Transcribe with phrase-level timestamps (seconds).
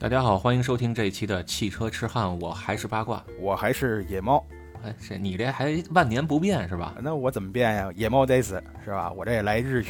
[0.00, 3.20] 大家好，欢迎收听这一期的汽车痴汉，我还是八卦。
[3.40, 4.46] 我还是野猫，
[4.84, 6.94] 哎，这你这还万年不变是吧？
[7.02, 7.90] 那我怎么变呀？
[7.96, 9.10] 野猫得死是吧？
[9.10, 9.86] 我这也来日语，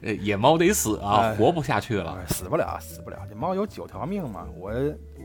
[0.00, 2.18] 呃 野猫得死啊，哎活不下去了。
[2.26, 3.18] 死不了，死不了。
[3.28, 4.46] 这猫有九条命嘛。
[4.56, 4.72] 我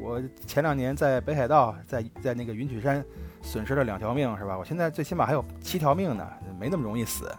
[0.02, 3.02] 我前两年在北海道，在在那个云曲山
[3.42, 4.58] 损失了两条命是吧？
[4.58, 6.28] 我现在最起码还有七条命呢，
[6.60, 7.34] 没那么容易死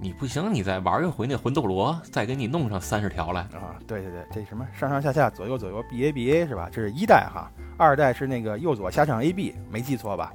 [0.00, 3.42] 你不行，你再玩一回那魂斗罗，再给你弄上三十条来。
[3.42, 3.76] 啊。
[3.86, 6.68] 对对对，这什么上上下下左右左右 B A B A 是吧？
[6.70, 10.32] 这是一代哈，二代是那个右左下上 A B，没记错吧？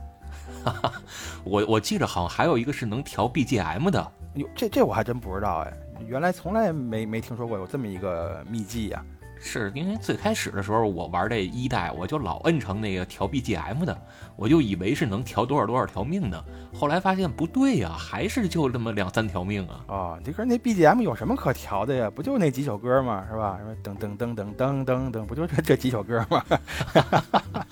[1.44, 4.12] 我我记着好像还有一个是能调 BGM 的。
[4.36, 5.74] 哟，这这我还真不知道哎，
[6.08, 9.04] 原来从来没没听说过有这么一个秘技呀、
[9.40, 13.98] 是因为最开始的时候我玩这一代，我就老摁成那个调 BGM 的，
[14.36, 16.44] 我就以为是能调多少多少条命呢。
[16.74, 19.86] 后来发现不对呀、还是就那么两三条命啊。
[19.88, 22.10] 哦，这个那 BGM 有什么可调的呀？
[22.14, 23.26] 不就那几首歌吗？
[23.30, 23.58] 是吧？
[23.60, 26.44] 什么噔噔噔噔噔噔噔，不就这这几首歌吗？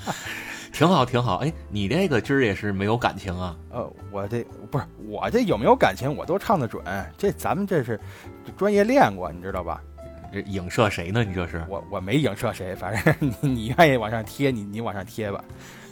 [0.73, 1.37] 挺好，挺好。
[1.37, 3.57] 哎，你这个今儿也是没有感情啊？
[3.71, 6.83] 呃，我这不是我这有没有感情，我都唱得准。
[7.17, 7.99] 这咱们这是
[8.55, 9.81] 专业练过，你知道吧？
[10.31, 11.23] 这影射谁呢？
[11.23, 11.65] 你这是？
[11.69, 15.43] 我我没影射谁，反正 你你愿意往上贴，你你往上贴吧。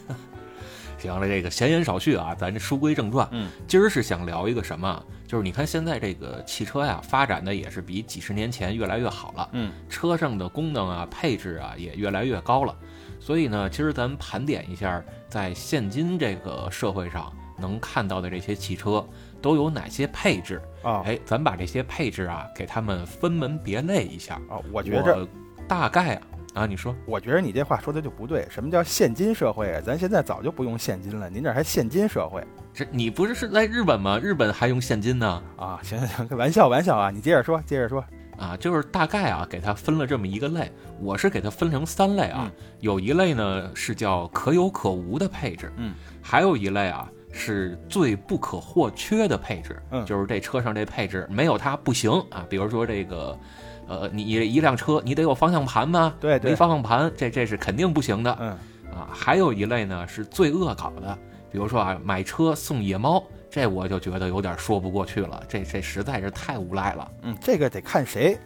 [0.98, 3.28] 行了，这个闲言少叙啊，咱这书归正传。
[3.32, 5.04] 嗯，今儿是想聊一个什么？
[5.26, 9.48] 就是你看现在这个汽车呀，发展的也是比几十年前越来越好了。
[9.52, 12.74] 嗯，车上的功能啊、配置啊也越来越高了。
[13.20, 19.06] 所以呢，今儿咱盘点一下，在现今这个社会上能看到的这些汽车
[19.46, 20.60] 都有哪些配置？
[20.82, 24.40] 啊哎，咱把这些配置啊，给他们分门别类一下。
[24.48, 25.24] 哦，我觉着
[25.68, 26.22] 大概啊，
[26.54, 26.92] 啊，你说。
[27.06, 28.44] 我觉着你这话说的就不对。
[28.50, 29.80] 什么叫现金社会啊？
[29.80, 32.42] 咱现在早就不用现金了，您这还现金社会
[32.74, 34.18] 这你不是是在日本吗？
[34.20, 35.40] 日本还用现金呢。
[35.56, 35.78] 啊？
[35.84, 38.04] 行行行，玩笑玩笑啊，你接着说，接着说。
[38.36, 40.72] 啊，就是大概啊，给它分了这么一个类。
[41.00, 52.44] 我是给它分成三类啊，嗯有一类呢是叫可有可无的配置，嗯，还有一类啊是最不可或缺的配置，嗯就是这车上这配置没有它不行啊。
[52.48, 53.38] 比如说这个，
[53.86, 56.14] 呃，你一辆车你得有方向盘吧？
[56.18, 58.48] 对对没方向盘，这这是肯定不行的嗯，
[58.90, 59.08] 啊。
[59.12, 61.16] 还有一类呢是最恶搞的，
[61.52, 63.22] 比如说啊，买车送野猫。
[63.48, 67.10] 这我就觉得有点说不过去了，这这实在是太无赖了。
[67.22, 68.36] 嗯，这个得看谁，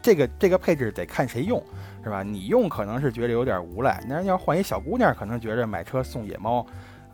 [0.00, 1.60] 这个这个配置得看谁用，
[2.04, 2.22] 是吧？
[2.22, 6.64] 你用可能是觉得有点无赖，那要换一小姑娘，可能觉得买车送野猫，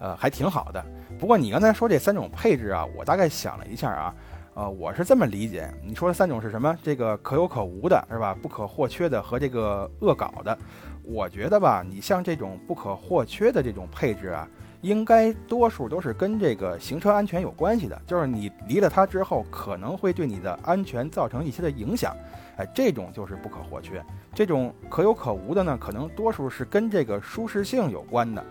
[0.01, 0.85] 呃，还挺好的。
[1.19, 4.15] 不过你刚才说这三种配置啊，我大概想了一下啊，
[4.55, 6.77] 呃，我是这么理解，你说的三种是什么？
[6.83, 8.37] 这个可有可无的，是吧？
[8.43, 10.57] 不可或缺的和这个恶搞的。
[11.03, 14.47] 我觉得吧，你像这种不可或缺的这种配置啊，
[14.83, 22.15] 应该多数都是跟这个行车安全有关系的，就是你离了它之后，可能会对你的安全造成一些的影响，
[22.57, 24.05] 哎，这种就是不可或缺。
[24.35, 28.45] 这种可有可无的呢，可能多数是跟这个舒适性有关的。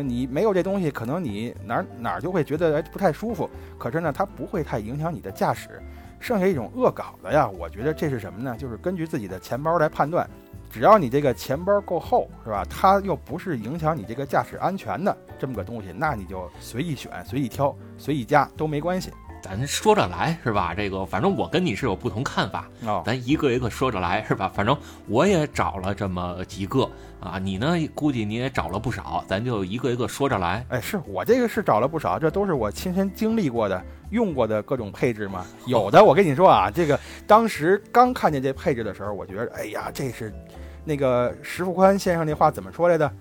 [0.00, 5.82] 你没有这东西，可能你哪儿哪儿就会觉得不太舒服，可是呢，它不会太影响你的驾驶。
[6.20, 8.56] 剩下一种恶搞的呀，我觉得这是什么呢？
[8.56, 10.24] 就是根据自己的钱包来判断，
[10.70, 12.64] 只要你这个钱包够厚，是吧？
[12.70, 19.10] 它又不是影响你这个驾驶安全的这么个东西，那你就随意选、随意挑、随意加都没关系。
[19.42, 20.72] 咱说着来是吧？
[20.74, 24.50] 这个反正我跟你是有不同看法，哦，咱一个一个说着来是吧？
[24.54, 24.76] 反正
[25.08, 26.88] 我也找了这么几个
[27.20, 30.64] 啊，你呢估计你也找了不少，咱就一个一个说着来。
[30.68, 35.44] 哎，是我这个是找了不少，这都是我亲身经历过的、用过的各种配置嘛。
[35.66, 40.32] 有的我跟你说啊，这个当时刚看见这配置的时候，我觉得，哎呀，这是
[40.84, 43.12] 那个石富宽先生那话怎么说来的？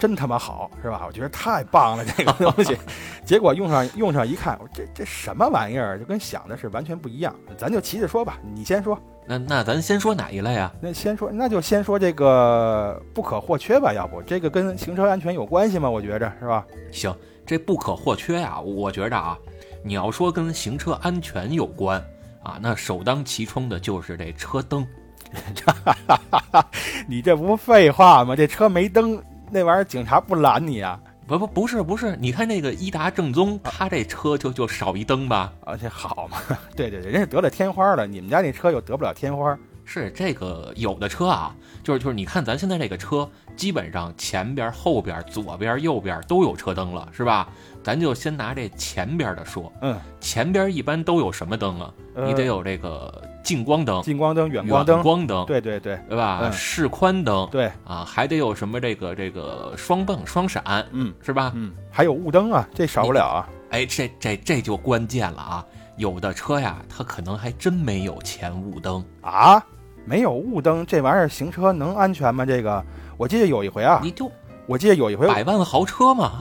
[0.00, 1.04] 真他妈好，是吧？
[1.06, 2.76] 我觉得太棒了，这个东西。
[3.24, 7.32] 结果用上用上一看，我这这什么玩意儿，就跟想的是完全不一样。
[7.58, 8.98] 咱就齐着说吧，你先说。
[9.26, 10.72] 那那咱先说哪一类啊？
[10.80, 15.88] 那先说，那就先说这个不可或缺吧，要不这个跟行车安全有关系吗？
[15.88, 16.66] 我觉着是吧？
[16.90, 17.14] 行，
[17.46, 19.38] 这不可或缺呀、我觉着啊，
[19.84, 22.02] 你要说跟行车安全有关
[22.42, 24.84] 啊，那首当其冲的就是这车灯。
[27.06, 28.34] 你这不废话吗？
[28.34, 30.98] 这车没灯，那玩意儿警察不拦你啊？
[31.26, 35.52] 不不不是不是，你看那个伊达正宗，他这车就就少一灯吧？
[35.60, 36.38] 而且好嘛？
[36.74, 39.56] 对对对，人家得了天花了，你们家那车又得不了天花。
[39.84, 41.52] 是这个有的车啊，
[41.82, 47.48] 就是就是你看咱现在这个车，基本上前边、后边、左边、右边都有车灯了，是吧？
[47.82, 51.92] 咱就先拿这前边的说，嗯，前边一般都有什么灯啊？
[52.14, 56.40] 呃你得有这个近光灯、近光灯、远远光灯，光灯，对对对对吧？
[56.42, 61.52] 嗯示宽灯，对，啊，还得有什么这个这个双泵、双闪，嗯是吧？
[61.54, 63.48] 嗯，还有雾灯啊，这少不了啊。
[63.70, 65.66] 哎，这这这就关键了啊！
[65.96, 69.04] 有的车呀，它可能还真没有前雾灯。
[69.20, 69.62] 啊，
[70.04, 72.44] 没有雾灯，这玩意儿行车能安全吗？
[72.44, 72.84] 这个，
[73.16, 74.30] 我记得有一回啊，你就
[74.70, 76.38] 我记得有一回百万豪车嘛，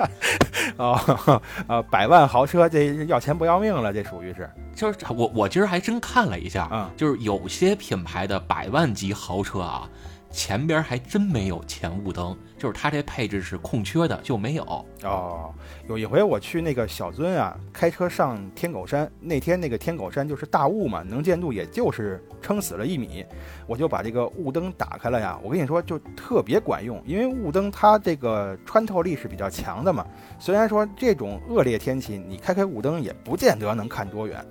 [0.78, 6.88] 哦，呃，百万豪车这要钱不要命了，这属于是，就是我我今儿还真看了一下，嗯。
[6.96, 9.86] 就是有些品牌的百万级豪车啊，
[10.30, 14.64] 前边还真没有前雾灯，就是它这配置是空缺的，就没有。
[15.02, 15.52] 哦，
[15.88, 23.24] 有一回我去那个小樽啊，开车上天狗山，那天那个天狗山就是大雾嘛，能见度也就是撑死了一米，
[23.66, 25.38] 我就把这个雾灯打开了呀。
[25.42, 30.06] 我跟你说，就特别管用，因为雾灯它这个穿透力是比较强的嘛。
[30.38, 34.44] 虽然说这种恶劣天气，你开开雾灯也不见得能看多远，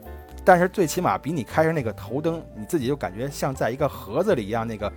[0.43, 4.91] 但是最起码比你开着那个头灯，你自己就感觉像在一个盒子里一样，那个。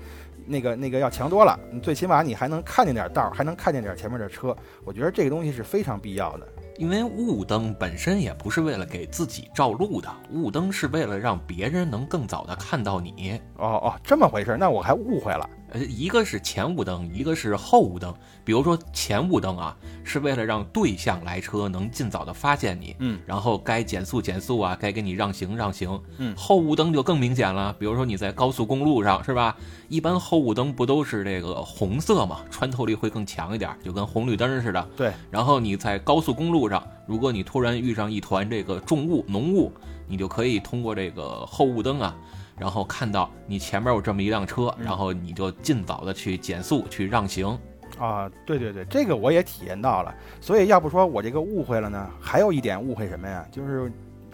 [0.50, 4.54] 那个那个要强多了，你最起码你还能看见点道儿，还能看见点前面的车。
[4.84, 6.48] 我觉得这个东西是非常必要的。
[6.76, 13.40] 因为雾灯本身也不是为了给自己照路的，雾灯是为了让别人能更早的看到你。
[13.58, 15.48] 哦哦，这么回事，那我还误会了。
[15.72, 18.12] 呃，一个是前雾灯，一个是后雾灯。
[18.44, 26.00] 比如说前雾灯啊，是为了让对向来车能尽早的发现你，嗯，然后该减速减速啊，该给你让行让行。
[26.18, 29.56] 嗯后雾灯就更明显了，比如说你在高速公路上是吧？
[29.88, 34.88] 一般后雾灯不都是这个红色嘛，穿透力会更强一点，就跟红绿灯似的。
[34.96, 39.72] 对，然后你在高速公路上，如果你突然遇上一团这个重雾、浓雾，
[40.08, 42.16] 你就可以通过这个后雾灯啊，
[42.60, 47.58] 然后看到你前面有这么一辆车，嗯然后你就尽早的去减速、去让行。
[47.98, 50.14] 啊，对对对，这个我也体验到了。
[50.40, 53.44] 所以要不说我这个误会了呢，还有一点误会什么呀？
[53.50, 53.90] 就是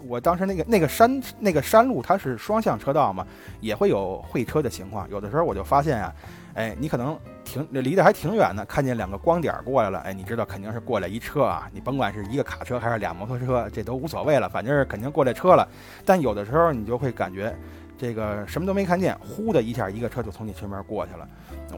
[0.06, 3.26] 我当时那个那个山那个山路它是双向车道嘛，
[3.60, 5.08] 也会有会车的情况。
[5.08, 6.12] 有的时候我就发现啊，
[6.54, 11.68] 哎，你可能挺离得还挺远的，看见两个光点儿过来了，哎，你知道肯定是过来一车啊。
[11.72, 15.66] 你甭管是一个卡车还是俩摩托车，这都无所谓了，反正是肯定过来车了。
[16.04, 17.56] 但有的时候你就会感觉。
[17.96, 21.28] 这个什么都没看见，呼的一下，一个车就从你身边过去了，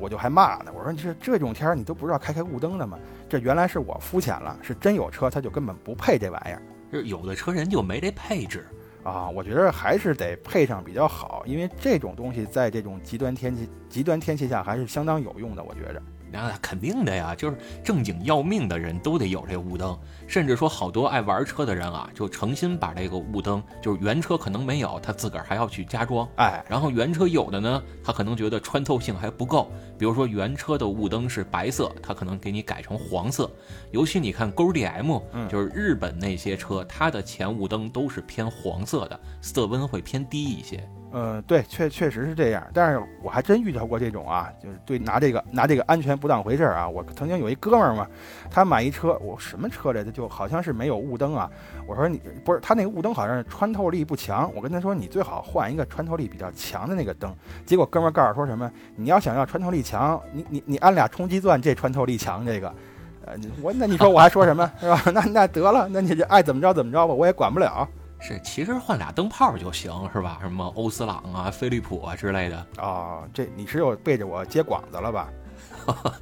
[0.00, 0.72] 我就还骂呢。
[0.74, 2.98] 我说你这这种天儿你都不知道开开雾灯的吗？
[3.28, 8.66] 这原来是我肤浅了，是真有车他就根本不配这玩意儿就是有的车人就没这配置。
[9.04, 9.26] 啊！
[9.30, 15.62] 我觉得还是得配上比较好，因为这种东西在这种极端天气极端天气下还是相当有用的。
[15.62, 26.28] 我觉着那肯定的呀，就是正经要命的人都得有这雾灯，甚至说好多爱玩车的人啊，就诚心把这个雾灯，就是原车可能没有，他自个儿还要去加装。
[26.36, 33.50] 哎，然后原车有的呢，他可能觉得穿透性还不够，比如说原车的雾灯是白色，他可能给你改成黄色。
[33.90, 40.86] 尤其你看勾 DM，嗯就是日本那些车，它的前雾灯都是偏黄色的，色温会偏低一些。
[41.10, 42.62] 呃，对，确确实是这样。
[42.74, 46.88] 但是我还真遇到过这种啊，就是对拿这个拿这个安全不当回事儿啊。
[46.88, 48.06] 我曾经有一哥们儿嘛，
[48.50, 50.12] 他买一车，我什么车来着？
[50.12, 51.50] 就好像是没有雾灯啊。
[51.86, 54.52] 我说你不是，他那个雾灯好像是穿透力不强。
[54.54, 57.34] 我跟他说，你最好换一个穿透力比较强的那个灯。
[57.64, 58.70] 结果哥们儿告诉我说什么？
[58.94, 62.68] 你要想要穿透力强，你你你安俩冲击钻，这穿透力强这个。
[63.24, 65.02] 呃，我那你说我还说什么 是吧？
[65.12, 67.88] 那那得了，那你就爱怎么着怎么着吧，我也管不了。
[68.20, 70.38] 是，其实换俩灯泡就行，是吧？
[70.42, 72.66] 什么欧司朗啊、飞利浦啊之类的。
[72.78, 75.28] 哦，这你是又背着我接广子了吧？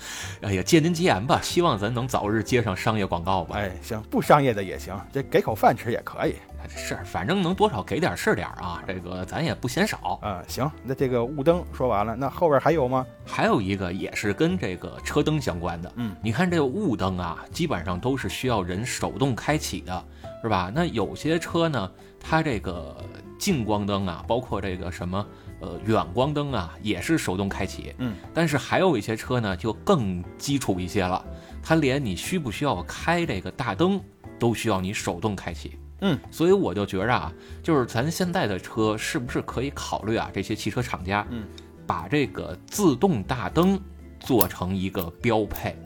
[0.42, 3.56] 哎呀，借您吉言吧，希望咱能早日接上商业广告吧。
[3.58, 6.36] 哎，行，不商业的也行，这给口饭吃也可以。
[6.68, 10.18] 是，反正能多少给点是点啊，这个咱也不嫌少。
[10.22, 13.06] 嗯、行，那这个雾灯说完了，那后边还有吗？
[13.24, 20.04] 还有一个也是跟这个车灯相关的，嗯，你看这个雾灯啊，基本上都是需要人手动开启的，
[20.46, 20.70] 是吧？
[20.72, 22.96] 那有些车呢，它这个
[23.36, 25.26] 近光灯啊，包括这个什么
[25.58, 31.24] 呃远光灯啊，也是手动开启，嗯，但是还有一些车呢，就更基础一些了，
[31.60, 34.00] 它连你需不需要开这个大灯
[34.38, 35.76] 都需要你手动开启。
[36.02, 41.44] 嗯，所以我就觉着啊，就是咱现在的车是不是可以考虑啊，这些汽车厂家，嗯，
[41.88, 43.80] 把这个自动大灯
[44.20, 45.76] 做成一个标配。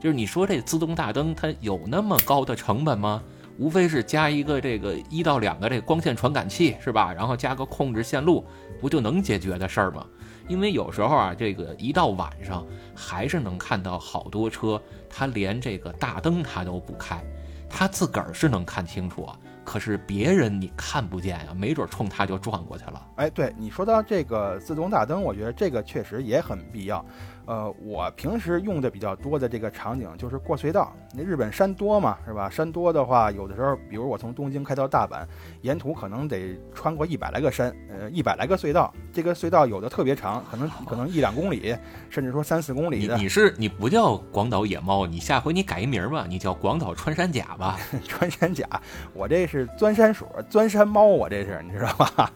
[0.00, 3.22] 就是你说这自动大灯它有那么高的成本吗？
[3.58, 7.12] 无非是加一个这个一到两个这光线传感器是吧？
[7.12, 8.44] 然后加个控制线路，
[8.80, 10.06] 不就能解决的事儿吗？
[10.48, 17.20] 因为有时候啊，这个一到晚上还是能看到好多车，它连这个大灯它都不开，
[17.68, 23.04] 他自个儿是能看清楚啊，可是别人你看不见呀、没准冲他就撞过去了。
[23.16, 27.04] 哎，对你说到这个自动大灯，我觉得这个确实也很必要。
[27.46, 30.92] 呃，我平时用的比较多的这个场景就是过隧道。
[31.14, 32.50] 那日本山多嘛，是吧？
[32.50, 35.24] 山多的话，有的时候，比如我从东京开到大阪，
[35.62, 38.92] 沿途可能得穿过一百来个山，呃，一百来个隧道。
[39.16, 41.74] 这个隧道有的特别长，可能可能一两公里，
[42.10, 43.16] 甚至说三四公里的。
[43.16, 47.78] 你你是你不叫广岛野猫，你下回你改一名儿吧，你叫广岛穿山甲吧。
[48.06, 48.68] 穿山甲，
[49.14, 52.30] 我这是钻山鼠、钻山猫，我这是你知道吧？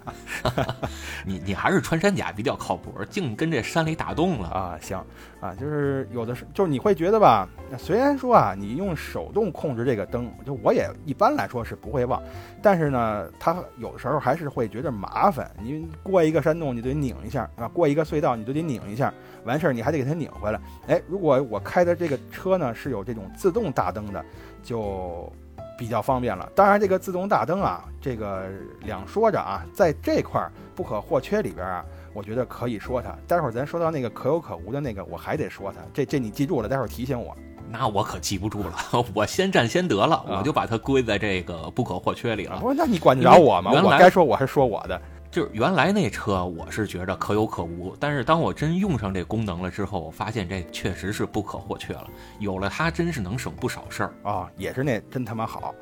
[1.26, 4.78] 你你还是穿山甲比较靠谱，净跟这山里打洞了啊。
[4.80, 4.98] 行
[5.38, 7.46] 啊，就是有的是，就是你会觉得吧，
[7.78, 12.22] 虽然说啊，你用手动控制这个灯，就我也一般来说是不会忘，
[12.62, 15.50] 但是呢，它有时候还是会觉得麻烦。
[15.62, 19.12] 你过一个山洞，你得拧一下啊；过一个隧道，你都得拧一下，
[19.44, 20.60] 完事儿你还得给它拧回来。
[20.86, 24.24] 哎，如果我开的这个车呢是有这种自动大灯的，
[24.62, 25.32] 就。
[25.78, 28.44] 比较方便了，当然这个自动大灯啊，这个
[28.80, 33.16] 两说着啊，在这块不可或缺里边啊，我觉得可以说它。
[33.26, 35.78] 待会儿咱说到那个可有可无的那个，我还得说它。
[35.94, 37.34] 这这你记住了，待会儿提醒我。
[37.70, 38.74] 那我可记不住了，
[39.14, 42.58] 我先占先得了，我就把它归在这个不可或缺里了。
[42.60, 43.70] 不，那你管得着我吗？
[43.72, 45.00] 我该说我是说我的。
[45.30, 52.08] 就是原来那车，我是觉着可有可无，但是当我真用上这功能了之后，我发现这确实是不可或缺了。
[52.40, 54.50] 有了它，真是能省不少事儿啊！
[54.56, 55.72] 也是那真他妈好，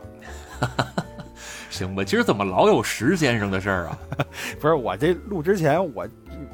[1.71, 2.05] 行吧？
[2.05, 3.99] 今儿怎么老有石先生的事儿啊？
[4.61, 6.07] 不是我这录之前，我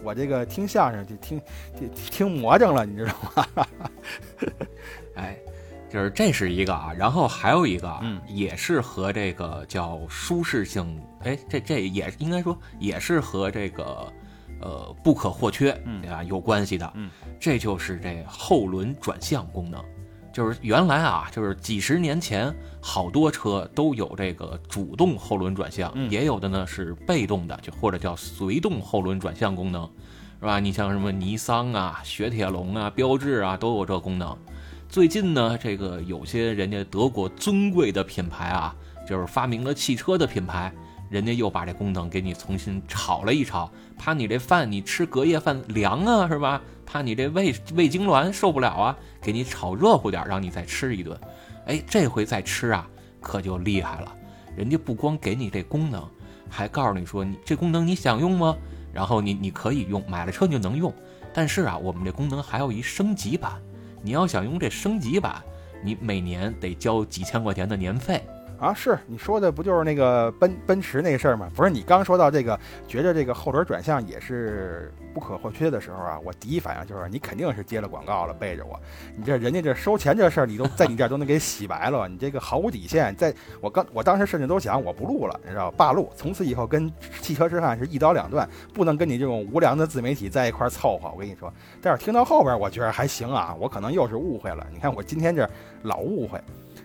[0.05, 1.41] 我这个听相声就听
[1.77, 3.15] 听听魔怔了，你知道
[3.57, 3.67] 吗？
[5.17, 5.37] 哎。
[5.95, 14.13] 就是这是一个啊，然后还有一个啊，也是和这个叫舒适性，哎，这这也应该说也是和这个
[14.61, 15.71] 呃不可或缺，
[16.03, 16.21] 对吧？
[16.25, 17.09] 有关系的，嗯，
[17.39, 19.81] 这就是这后轮转向功能。
[20.33, 29.89] 就是原来啊，就是几十年前，好多车都有这个主动后轮转向，也有的呢是被动的，就或者叫随动后轮转向功能，
[30.41, 30.59] 是吧？
[30.59, 34.37] 你像什么尼桑啊、雪铁龙啊、标致啊，都有这功能。
[34.95, 38.73] 最近呢，这个有些人家德国尊贵的品牌啊，
[39.05, 40.73] 就是发明了汽车的品牌，
[41.11, 46.63] 人家又把这功能给你重新炒了一炒，怕你这饭你吃隔夜饭凉啊，是吧？
[46.87, 51.19] 怕你这胃胃痉挛受不了啊，给你炒热乎点，让你再吃一顿。
[51.67, 52.89] 哎，这回再吃啊，
[53.21, 54.17] 可就厉害了，
[54.57, 56.09] 人家不光给你这功能，
[56.49, 58.57] 还告诉你说你这功能你想用吗？
[58.93, 60.95] 然后你你可以用，买了车你就能用。
[61.33, 63.61] 但是啊，我们这功能还有一升级版。
[64.05, 65.43] 你要想用这升级版，
[65.83, 68.23] 你每年得交几千块钱的年费
[68.59, 68.75] 啊！
[68.75, 71.51] 是你说的不就是那个奔奔驰那事儿吗？
[71.57, 78.78] 不是你刚说到这个，觉着这个后轮转向也是不可或缺的时候啊，我第一反应就是你肯定是接了广告了，背着我。
[79.16, 83.14] 你这人家这收钱这事儿，你都在你这儿都能给洗白了，你这个毫无底线。
[83.14, 85.76] 在我刚我当时甚至都想我不录了，你知道吧？
[85.76, 86.92] 罢录，从此以后跟
[87.23, 91.11] 汽车之汉是一刀两断，不能跟你这种无良的自媒体在一块凑合。
[91.12, 94.66] 我跟你说，但是听到后边，我觉得还行啊，我可能又是误会了。
[94.73, 95.49] 你看我今天这
[95.83, 96.40] 老误会。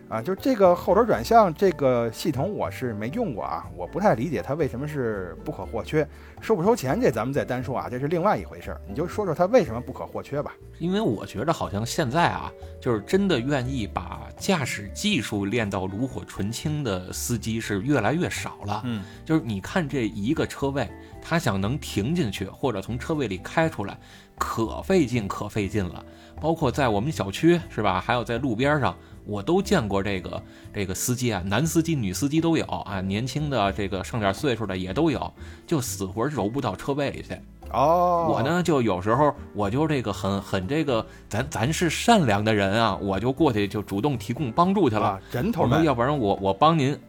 [0.09, 6.05] 啊，就这个后轮转向这个系统，我是没用过啊，我不太理解它为什么是不可或缺，
[6.41, 8.81] 收不收钱这咱们再单说啊，这是另外一回事儿。
[8.87, 10.51] 你就说说它为什么不可或缺吧。
[10.79, 12.51] 因为我觉得好像现在啊，
[12.81, 18.81] 就是真的愿意把驾驶技术练到炉火纯青的司机是越来越少了。
[18.85, 20.89] 嗯，就是你看这一个车位，
[21.21, 23.95] 他想能停进去或者从车位里开出来，
[24.39, 26.03] 可费劲可费劲了。
[26.41, 28.97] 包括在我们小区是吧，还有在路边上。
[29.29, 30.41] 我都见过这个
[30.73, 35.31] 这个司机啊，男司机、女司机都有啊，年轻的这个上点岁数的也都有，
[35.67, 37.37] 就死活揉不到车位里去。
[37.71, 45.19] 哦，我呢就有时候我就这个很很这个，咱咱是善良的人啊，我就过去就主动提供帮助去了。
[45.31, 46.99] 人头呢要不然我我帮您，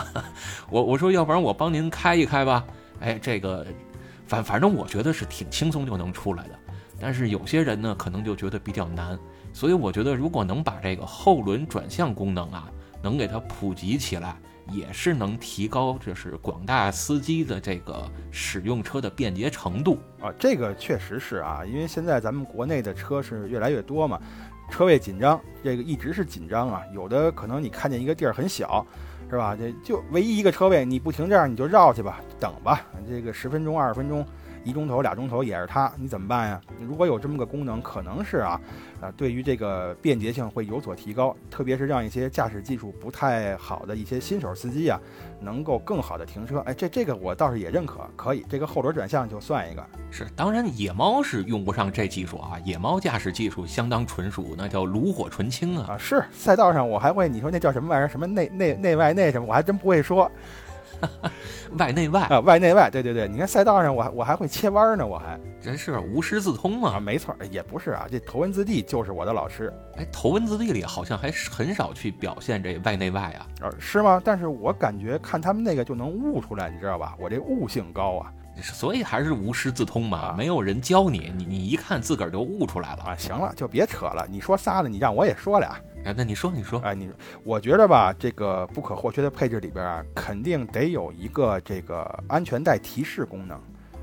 [0.70, 2.64] 我我说要不然我帮您开一开吧。
[3.00, 3.66] 哎，这个
[4.26, 6.50] 反反正我觉得是挺轻松就能出来的，
[6.98, 9.18] 但是有些人呢可能就觉得比较难。
[9.52, 12.70] 所以我觉得，如果能把这个后轮转向功能啊，
[13.02, 14.36] 能给它普及起来，
[14.70, 20.32] 也是能提高就是广大司机的这个使用车的便捷程度啊。
[20.38, 24.20] 这个确实是啊，因为现在咱们国内的车是越来越多嘛，
[24.70, 26.82] 车位紧张，这个一直是紧张啊。
[26.94, 28.86] 有的可能你看见一个地儿很小，
[29.28, 29.56] 是吧？
[29.56, 34.24] 这就唯一一个车位，你不停这样，你就绕去吧，等吧，这个十分钟、二十分钟。
[34.64, 36.60] 一钟头、俩钟头也是它，你怎么办呀？
[36.80, 38.60] 如果有这么个功能，可能是啊，
[39.00, 45.00] 啊，对于这个便捷性会有所提高，特别是让一些驾驶技术不太好的一些新手司机啊，
[45.40, 46.58] 能够更好的停车。
[46.60, 49.84] 哎，这这个我倒是也认可，可以，这个后轮转向就算一个。
[50.10, 55.86] 是，当然野猫是用不上这技术啊，野猫驾驶技术相当纯熟，那叫炉火纯青啊。
[55.90, 58.08] 啊，是赛道上我还会，你说那叫什么玩意儿？
[58.08, 59.46] 什么内内内外内什么？
[59.48, 60.30] 我还真不会说。
[61.78, 74.20] 外内外啊，外内外，对对对，你看赛道上我还我还会切弯呢，我还真是无师自通嘛，没错，也不是啊，这头文字 D 就是我的老师，哎，头文字 D 里好像还很少去表现这外内外啊，呃，是吗？
[74.24, 77.14] 但是我感觉看他们那个就能悟出来，你知道吧？
[77.18, 83.16] 我这悟性高啊，所以还是无师自通嘛，没有人教你，你你一看自个儿就悟出来了啊。
[83.16, 85.76] 行了，就别扯了，你说仨了，你让我也说俩。
[86.04, 87.10] 哎，那你说，你说，哎，你，
[87.44, 93.60] 我觉得吧，这个不可或缺的配置里边啊，肯定得有一个这个安全带提示功能。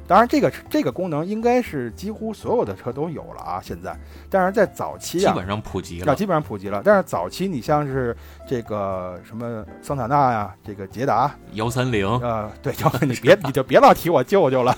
[0.07, 3.95] 当然，这个这个功能应该是几乎所有的车都有了啊，现在。
[4.29, 6.15] 但是在早期啊，基本上普及啊，了。
[6.15, 6.81] 基本上普及了。
[6.83, 8.15] 但是早期你像是
[8.47, 14.75] 这个什么桑塔纳呀，这个捷达，幺三零，呃，对，就你别你就别老提我舅舅了，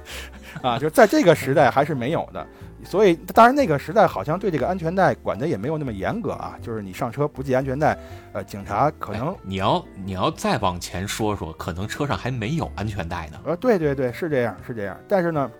[0.60, 2.46] 啊，就在这个时代还是没有的。
[2.86, 7.98] 所以，当然那个时代好像对这个安全带管的也没有那么严格啊，就是你上车不系安全带，
[8.32, 13.40] 呃，警察可能哎你要你要再往前说说，可能车上还没有安全带呢。
[13.44, 14.96] 呃，对对对，是这样，是这样。
[15.08, 15.50] 但是呢，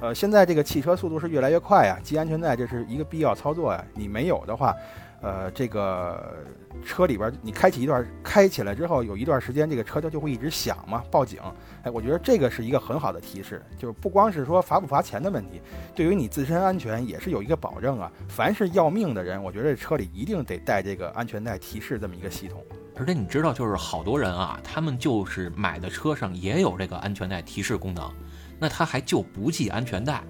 [0.00, 3.84] 呃，现在这个汽车速度是越来越快呀，系安全带这是一个必要操作呀。
[3.94, 4.74] 你没有的话，
[5.22, 6.34] 呃，这个
[6.84, 11.40] 车里边儿你开启一段，开起来之后有一段时间，这个车它就会一直响嘛，报警。
[11.84, 15.62] 哎，我觉得这个是一个很好的提示，就是不光是说罚不罚钱的问题，
[15.94, 18.10] 对于你自身安全也是有一个保证啊。
[18.28, 22.62] 凡是要命的人，我觉得这车里一定得带这个安全带提示这么一个系统。
[22.96, 28.10] 而且你知道，就是好多人啊，他们就是买的车上也有这个安全带提示功能，
[28.58, 30.22] 那他还就不系安全带，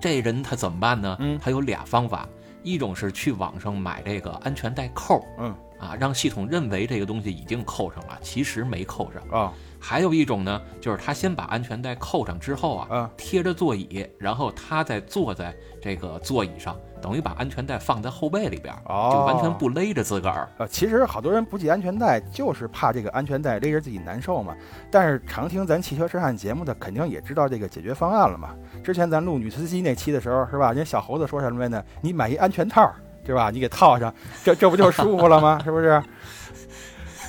[0.00, 1.16] 这人他怎么办呢？
[1.20, 2.28] 嗯他有俩方法，
[2.62, 5.54] 一种是去网上买这个安全带扣，嗯。
[5.78, 9.22] 啊，让系统认为这个东西已经扣上了，其实没扣上。
[9.30, 9.54] 啊。
[9.78, 20.48] 还有一种呢，就是他先把安全带扣上之后啊，啊贴着座椅，然后他再坐在这个座椅上，等于把安全带放在后背里边，哦就完全不勒着自个儿。
[20.58, 24.54] 呃，其实好多人不系安全带，就是怕这个安全带勒着自己难受嘛。
[24.90, 28.50] 但是常听咱汽车痴汉节目的，肯定也知道这个解决方案了嘛。
[28.82, 30.72] 之前咱录女司机那期的时候，是吧？
[30.72, 31.82] 人小猴子说什么来呢？
[32.00, 32.90] 你买一安全套，
[33.24, 33.50] 对吧？
[33.50, 34.12] 你给套上，
[34.44, 35.60] 这这不就舒服了吗？
[35.64, 36.02] 是不是？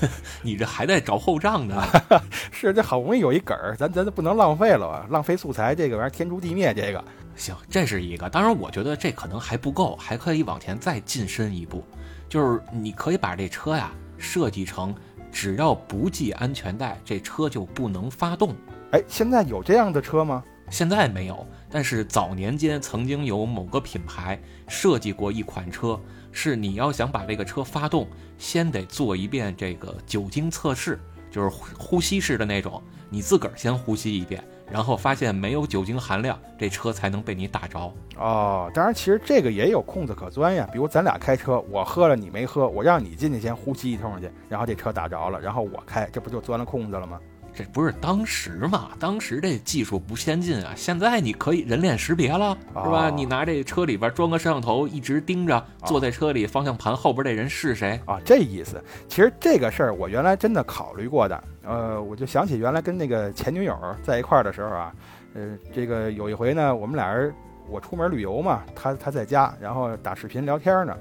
[0.41, 1.83] 你这还在找后账呢？
[2.51, 5.05] 是，这好不容易有一梗儿，咱咱不能浪费了吧！
[5.09, 7.03] 浪费素材，这个玩意儿天诛地灭，这个
[7.35, 8.29] 行，这是一个。
[8.29, 11.83] 当然，我觉得这可能还不够，还可以往前再进深一步，
[12.27, 14.93] 就是你可以把这车呀设计成，
[15.31, 18.55] 只要不系安全带，这车就不能发动。
[18.91, 20.43] 哎，现在有这样的车吗？
[20.69, 25.99] 现在没有，但是早年间曾经有某个品牌设计过一款车，
[26.31, 37.79] 是你要想把这个车发动，先得做一遍这个酒精测试，就是呼吸式的那种，你自个儿先呼吸一遍，然后发现没有酒精含量，这车才能被你打着。
[38.17, 40.67] 哦，当然，其实这个也有空子可钻呀。
[40.71, 47.19] 比如咱俩开车，我喝了你没喝，我让你进去先呼吸一通去，然后这车打着了，然后我开，这不就钻了空子了吗？
[47.59, 48.91] 这不是当时嘛？
[49.01, 53.09] 当时这技术不先进啊，现在你可以人脸识别了，是吧？
[53.09, 57.99] 哦你拿这车里边装个摄像头，一直盯着坐在车里方向盘后边这人是谁。
[58.05, 58.81] 啊，这意思。
[59.09, 61.43] 其实这个事儿我原来真的考虑过的。
[61.63, 64.93] 呃，我就想起原来跟那个前女友在一块儿的时候啊，
[65.33, 67.33] 呃，这个有一回呢，我们俩人
[67.69, 70.95] 我出门旅游嘛，她她在家，然后打视频聊天呢，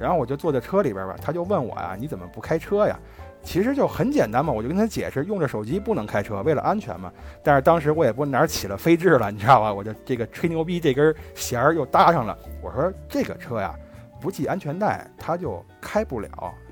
[0.00, 2.98] 然后我就坐在车里边吧，她就问我啊，你怎么不开车呀？
[3.42, 7.12] 其实就很简单嘛，我就跟他解释，用着手机不能开车，为了安全嘛。
[7.42, 9.72] 但是当时我也不哪儿起了飞智了， 你知道吧？
[9.72, 12.36] 我就这个吹牛逼这根弦儿又搭上了。
[12.62, 13.74] 我说这个车呀，
[14.20, 16.28] 不系安全带它就开不了，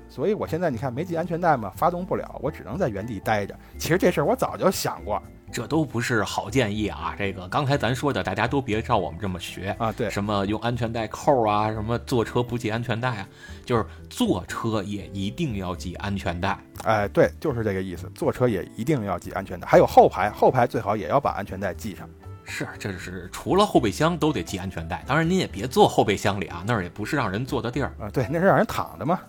[0.07, 3.55] 所以我现在你看没系安全带嘛，发动不了，我只能在原地待着。
[3.77, 5.21] 其实这事儿我早就想过
[5.51, 7.15] 这都不是好建议啊！
[7.17, 9.75] 这个刚才咱说的，大家都别照我们这么学。
[9.79, 13.27] 啊，对，什么用安全带扣啊，什么坐车不系安全带啊，
[13.65, 16.57] 就是坐车也一定要系安全带。
[16.83, 18.09] 哎，对，就是这个意思。
[18.13, 22.07] 坐车也一定要系安全带，还有后排，后排最好也要把安全带系上。
[22.45, 25.03] 是，这是除了后备箱都得系安全带。
[25.07, 29.19] 当然，您也别坐后备箱里啊，那儿也不是让人坐的地儿，啊，对，那是让人躺着嘛。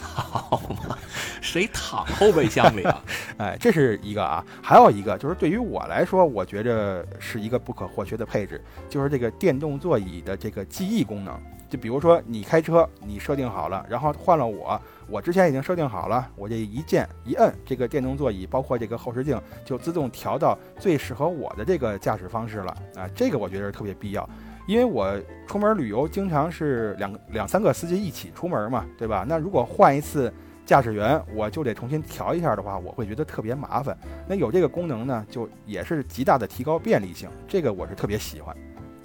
[0.00, 0.96] 好嘛？
[1.40, 3.02] 谁躺后备箱里啊？
[3.38, 11.40] 哎，这是一个啊，还有一个就是对于我来说，我觉着是一个不可或缺的配置，就是这个电动座椅的这个记忆功能。
[11.70, 24.28] 就比如说你开车，你设定好了，然后换了我，我之前已经设定好了，我这一键一摁，这个电动座椅包括这个后视镜就自动调到最适合我的这个驾驶方式了啊，这个我觉得是特别必要。
[24.68, 29.24] 因为我出门旅游经常是两两三个司机一起出门嘛，对吧？
[29.26, 30.30] 那如果换一次
[30.66, 33.96] 驾驶员，我就得重新调一下的话，我会觉得特别麻烦。
[34.28, 38.54] 那有这个功能呢，就也是极大的提高便利性，这个我是特别喜欢。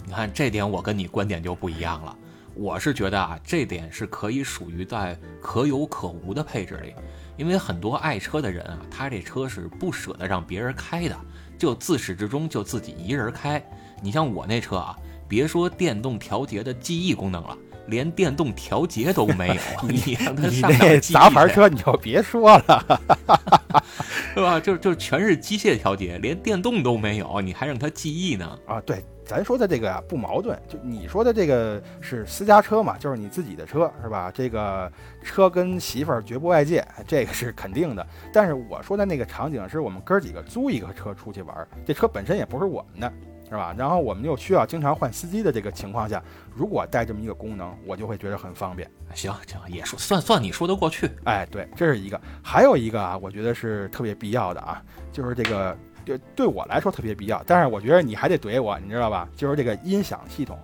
[0.05, 2.13] 你看这点，我跟你观点就不一样了。
[2.55, 6.93] 我是觉得啊，这点是可以属于在可有可无的配置里，
[7.37, 11.15] 因为很多爱车的人啊，他这车是不舍得让别人开的，
[11.57, 13.63] 就自始至终就自己一人开。
[14.01, 14.97] 你像我那车啊，
[15.33, 19.55] 别说电动调节的记忆功能了，连电动调节都没有。
[19.89, 23.01] 你让他上哪儿这记忆去杂牌车你就别说了。
[24.35, 24.59] 是吧？
[24.59, 28.59] 就就全是机械调节，连电动都没有，你还让他记忆呢？
[28.67, 34.31] 啊，对，咱说的这个啊不矛盾，就你说的这个是私家车嘛，就是你自己的车是吧？
[34.31, 34.91] 这个
[35.23, 38.05] 车跟媳妇儿绝不外借，这个是肯定的。
[38.31, 43.11] 但是我说的那个场景是我们哥几个租一个车出去玩儿，这车本身也不是我们的。
[43.53, 43.75] 是吧？
[43.77, 46.21] 然后我们又需要经常换司机的这个情况下，
[46.55, 48.89] 如果带这么一个功能，我就会觉得很方便。
[49.13, 51.07] 行行，也说算算你说得过去。
[51.25, 52.19] 哎，对，这是一个。
[52.41, 59.29] 还有一个啊，我觉得是特别必要的啊，就是这个对对我来说特别必要，但是我觉得你还得怼我，你知道吧？
[59.35, 60.57] 就是这个音响系统，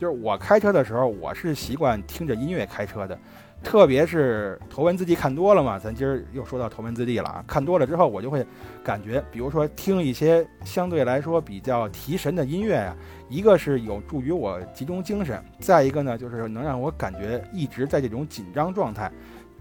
[0.00, 3.16] 就是我开车的时候，我是习惯听着音乐开车的。
[3.62, 7.44] 特别是头文字 D 看多了嘛，咱今儿又说到头文字 D 了啊。
[7.46, 8.44] 看多了之后，我就会
[8.82, 12.96] 感觉，比如说听一些相对来说比较提神的音乐呀，
[13.28, 19.10] 一个是有助于我集中精神，再一个呢，就是能让我感觉一直在这种紧张状态。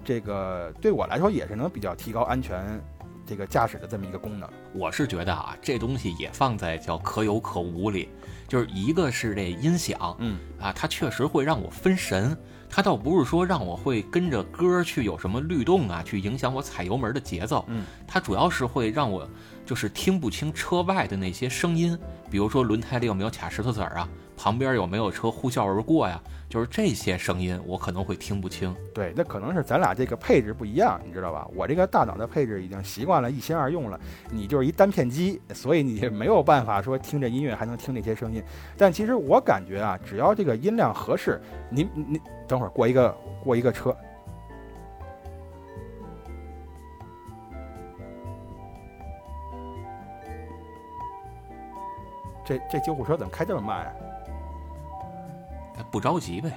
[0.04, 2.82] 这个对我来说也是能比较提高安全，
[3.24, 4.50] 这个驾驶的这么一个功能。
[4.74, 8.10] 我是觉得啊，这东西也放在叫可有可无里，
[8.48, 12.36] 就是一个是这音响，嗯啊，它确实会让我分神。
[12.74, 17.66] 它倒不是说让我会跟着歌去有什么律动啊，去影响我踩油门的节奏。
[17.68, 19.30] 嗯，它主要是会让我
[19.66, 24.08] 就是听不清车外的那些声音，比如说轮胎里有没有卡石头子儿啊，
[24.42, 28.76] 旁边有没有车呼啸而过呀，就是这些声音我可能会听不清。
[28.92, 31.48] 对，那可能是咱俩这个配置不一样，你知道吧？
[31.54, 34.00] 我这个大脑的配置已经习惯了一心二用了，
[34.32, 38.44] 你就是一单片机，所以你没有办法说听着音乐还能听那些声音。
[38.76, 42.20] 但其实我感觉啊，只要这个音量合适，您您。
[42.48, 43.96] 等会儿过一个过一个车，
[52.44, 53.96] 这这救护车怎么开这么慢
[55.82, 55.88] 呀？
[55.92, 56.52] 不着急呗，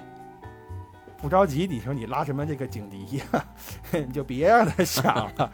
[1.17, 1.67] 不着急。
[1.67, 3.25] 你说你拉什么这个警笛呀？
[3.93, 5.53] 你就别让他响了。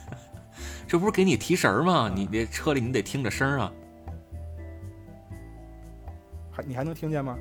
[0.88, 2.10] 这不是给你提神吗？
[2.14, 3.72] 你这车里你得听着声啊。
[6.50, 7.36] 还你还能听见吗？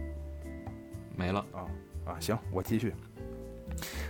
[1.16, 1.66] 没了啊。
[2.06, 2.94] 啊，行，我继续。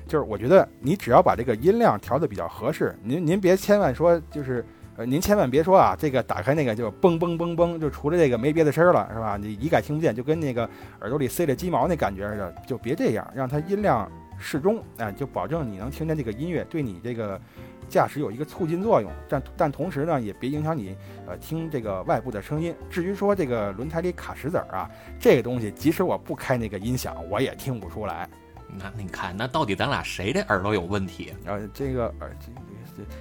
[0.08, 4.66] 就是我觉得你只要把这个音量调的比较合适，您您别千万说就是
[4.98, 9.38] 呃，您千万别说啊，这个打开那个就嘣嘣嘣嘣，就除了这个没别的声了，是吧？
[9.38, 10.68] 你一概听不见，就跟那个
[11.02, 17.40] 耳朵里塞着鸡毛那感觉似的，就别这样，让它音量适中，哎，就保证你能听见这个音乐，对你这个
[17.88, 19.12] 驾驶有一个促进作用。
[19.30, 22.74] 但但同时呢，也别影响你呃听这个外部的声音。
[22.90, 28.28] 至于说这个轮胎里卡石子儿啊，这个东西即使我不开那个音响，我也听不出来。
[28.68, 31.36] 那你看，那到底咱俩谁的耳朵有问题？
[31.46, 32.77] 啊，这个耳这这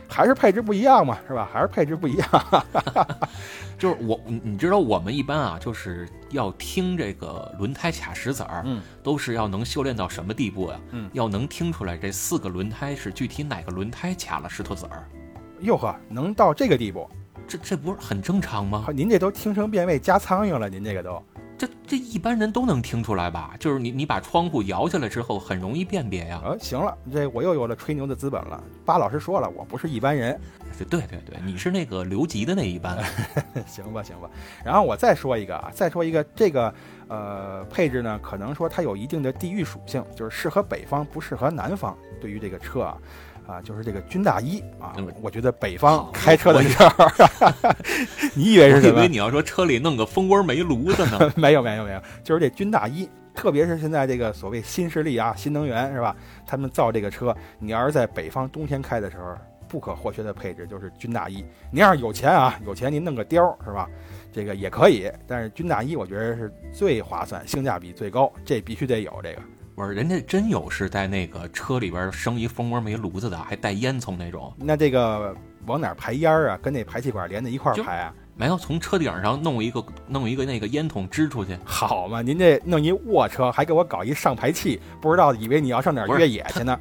[0.09, 1.49] 还是配置不一样嘛，是吧？
[1.53, 2.29] 还是配置不一样。
[3.79, 10.81] 就是我，你知道我们一般啊，就是要听这个轮胎卡石子儿，嗯，都是要能修炼到什么地步呀？
[10.93, 15.07] 嗯，要能听出来这四个轮胎是具体哪个轮胎卡了石头子儿。
[15.61, 17.09] 哟呵，能到这个地步，
[17.47, 18.87] 这这不是很正常吗？
[18.95, 21.23] 您这都听成变位加苍蝇了，您这个都。
[21.59, 23.55] 这这一般人都能听出来吧？
[23.59, 26.41] 就是你你把窗户摇下来之后，很容易辨别呀。
[26.45, 28.63] 呃，行了，这我又有了吹牛的资本了。
[28.85, 30.39] 巴老师说了，我不是一般人。
[30.91, 33.03] 对对对，你是那个留级的那一班。
[33.67, 34.29] 行吧行吧，
[34.63, 36.75] 然后我再说一个啊，再说一个，这个
[37.09, 41.97] 呃配置呢，可能说它有一定的地域属性，就是适合北方，不适合南方。
[42.21, 42.99] 对于这个车啊。
[43.47, 47.09] 啊，就是这个军大衣啊，我觉得北方开车的时候，
[48.35, 48.99] 你以为是什么？
[48.99, 51.33] 以为你要说车里弄个蜂窝煤炉子呢？
[51.37, 56.15] 没有没有没有，就是这军大衣，特别是现在这个所谓新势力啊，新能源是吧？
[56.47, 59.37] 他们造这个车，你要是在北方冬天开的时候，
[59.69, 61.45] 不可或缺的配置就是军大衣。
[61.71, 63.89] 您要是有钱啊，有钱您弄个貂是吧？
[64.33, 69.43] 这个也可以，但是军大衣我觉得是最划算，性价比最高，这必须得有这个。
[69.77, 74.51] 不是，人家真有是在那个车里边生一蜂窝煤炉子的，还带烟囱那种。
[74.57, 75.37] 那这个
[75.67, 76.59] 往哪排烟啊？
[76.63, 78.15] 跟那排气管连在一块儿排啊？
[78.35, 81.59] 没有，从车顶上弄一个弄一个那个烟筒支出去。
[81.63, 86.81] 好嘛，您这弄一卧车，还给我搞一上排气，不知道以为你要上哪儿越野去呢？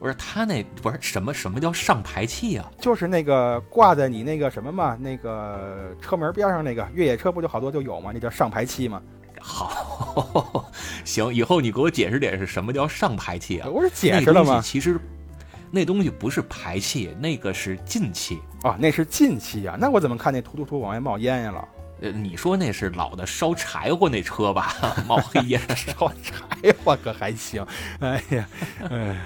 [0.00, 2.68] 不是他那不是什么什么叫上排气啊？
[2.80, 8.10] 就是那个挂在你那个什么嘛，那个车门边上那个越野车不就好多就有吗？
[8.12, 9.00] 那叫上排气吗？
[9.46, 10.64] 好，
[11.04, 13.68] 行，以后你给我解释解释什么叫上排气啊？
[13.68, 14.60] 我是解释了吗？
[14.64, 14.98] 其实
[15.70, 19.76] 那东西不是排气，那个是进气啊，那是进气啊。
[19.78, 21.68] 那我怎么看那突突突往外冒烟呀了？
[22.00, 24.74] 呃，你说那是老的烧柴火那车吧？
[25.06, 27.64] 冒黑烟 烧柴火可还行？
[28.00, 28.48] 哎呀，
[28.90, 29.16] 哎，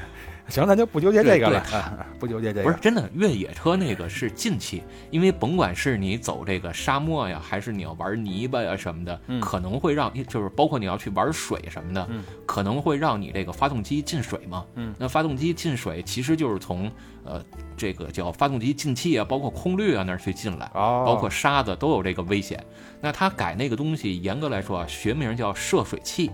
[0.49, 2.65] 行，咱就不纠结这个了，啊不纠结这个。
[2.65, 14.65] 不是真的，越野车那个是近期，因为甭管是你走这个沙漠呀，还是你要玩泥巴呀什么的，嗯可能会让就是包括你要去玩水什么的，嗯可能会让你这个发动机进水嘛。
[14.75, 16.91] 嗯，那发动机进水其实就是从
[17.25, 17.45] 呃
[17.77, 20.71] 这个叫发动机进气啊，包括空滤啊那儿去进来。
[20.75, 22.65] 哦，包括沙子都有这个危险。
[23.01, 26.31] 那它改那个东西，严格来说啊，学名叫涉水器，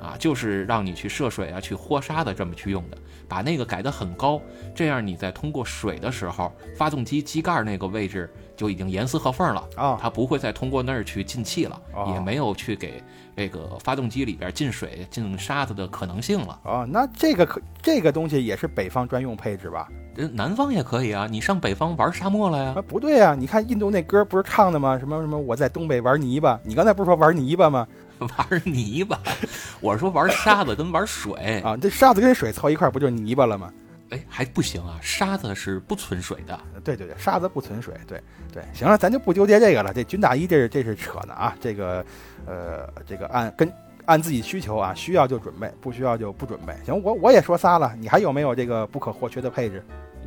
[0.00, 2.98] 啊，就是让你去涉水啊，去豁沙的这么去用的。
[3.28, 4.40] 把那个改得很高，
[4.74, 9.68] 这样你在通过水的时候，发动机机盖那个位置就已经严丝合缝了。
[9.76, 13.02] 啊，它不会再通过那儿去进气了，哦也没有去给
[13.36, 16.60] 这个发动机里边进水、进沙子的可能性了。
[16.64, 19.88] 啊，那这个可这个东西也是北方专用配置吧？
[20.18, 22.82] 这南方也可以啊，你上北方玩沙漠了呀啊，？
[22.88, 24.98] 不对啊，你看印度那歌不是唱的吗？
[24.98, 27.86] 什么什么我在东北玩泥巴，你刚才不是说玩泥巴吗？
[28.18, 29.16] 玩泥巴，
[29.80, 31.60] 我是说玩沙子跟玩水。
[31.62, 33.72] 啊，这沙子跟水凑一块儿不就是泥巴了吗？
[34.10, 36.58] 哎，还不行啊，沙子是不存水的。
[36.82, 38.20] 对对对，沙子不存水，对
[38.52, 39.94] 对，行了，咱就不纠结这个了。
[39.94, 42.04] 这军大衣这是这是扯呢啊，这个
[42.44, 43.72] 呃这个按跟
[44.06, 46.74] 按自己需求啊，需要就准备，不需要就不准备。
[46.84, 49.80] 行，我我也说仨了，你还有没有这个不可或缺的配置？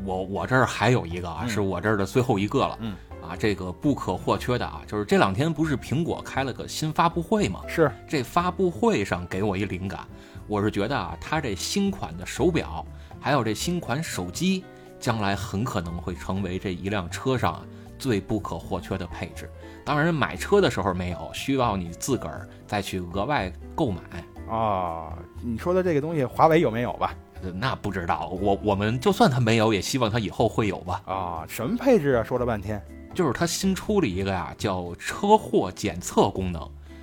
[0.06, 2.78] 我我这儿还有一个啊，嗯是我这儿的最后一个了。
[2.82, 7.62] 嗯啊，这个不可或缺的啊，就是这两天不是苹果开了个新发布会吗？
[7.68, 10.00] 是这发布会上给我一灵感，
[10.48, 12.84] 我是觉得啊，它这新款的手表，
[13.20, 14.66] 还有这新款手机，
[15.00, 17.62] 将来很可能会成为这一辆车上啊
[18.00, 19.48] 最不可或缺的配置。
[19.86, 24.02] 当然，买车的时候没有，需要你自个儿再去额外购买。
[24.50, 27.14] 啊，你说的这个东西，华为有没有吧？
[27.44, 31.02] 呃那不知道，我我们就算它没有，也希望它以后会有吧。
[31.06, 32.24] 啊，什么配置啊？
[32.24, 32.82] 说了半天，
[33.14, 36.62] 就是它新出了一个呀，叫车祸检测功能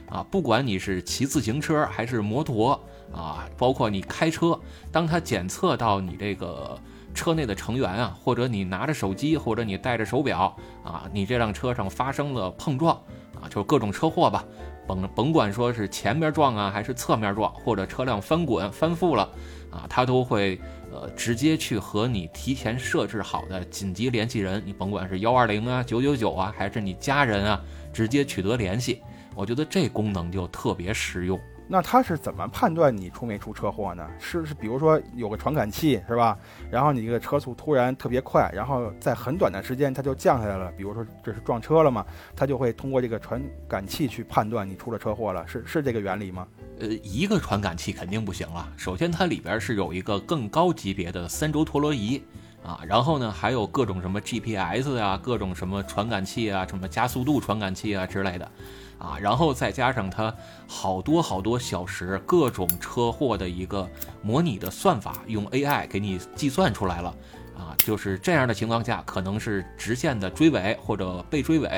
[0.09, 2.81] 啊，不管你是骑自行车还是摩托
[3.13, 4.59] 啊，包括你开车，
[4.93, 6.79] 当它检测到你这个
[7.15, 12.95] 车内的成员啊，或者你拿着手机，或者你戴着手表啊，你这辆车上发生了碰撞
[13.41, 14.45] 啊，就是各种车祸吧，
[14.87, 19.29] 甭甭管说是前面撞啊，还是侧面撞，或者车辆翻滚翻覆了
[19.71, 20.61] 啊，他都会
[20.93, 29.03] 呃直接去和你提前设置好的紧急联系人，你甭管是幺二零啊、九九九啊，还是你家人啊，直接取得联系。
[29.35, 31.39] 我觉得这功能就特别实用。
[31.71, 34.09] 那它是怎么判断你出没出车祸呢？
[34.19, 36.37] 是是，比如说有个传感器是吧？
[36.71, 40.73] 然后你这个车速突然特别快，然后在很短的时间它就降下来了。
[40.79, 42.05] 比如说这是撞车了嘛，
[42.35, 46.49] 它就会通过这个传感器去判断你出了车祸了，是是这个原理吗？
[46.81, 48.67] 呃，一个传感器肯定不行了。
[48.77, 52.23] 首先，它里边是有一个更高级别的三轴陀螺仪
[52.65, 58.51] 啊，然后呢，还有各种什么 GPS 啊，各种什么传感器啊，什么加速度传感器啊之类的
[58.99, 60.35] 啊，然后再加上它
[60.67, 63.89] 好多好多小时各种车祸的一个
[64.23, 67.15] 模拟的算法，用 AI 给你计算出来了。
[67.57, 71.69] 啊，就是这样的情况下，可能是直线的追尾或者被追尾；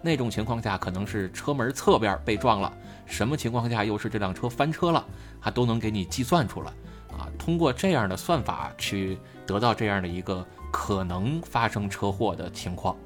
[0.00, 2.72] 那种情况下，可能是车门侧边被撞了；
[3.04, 5.04] 什么情况下又是这辆车翻车了，
[5.40, 6.70] 它都能给你计算出来。
[7.18, 12.96] 啊，通过这样的算法去得到这样的一个可能发生车祸的情况。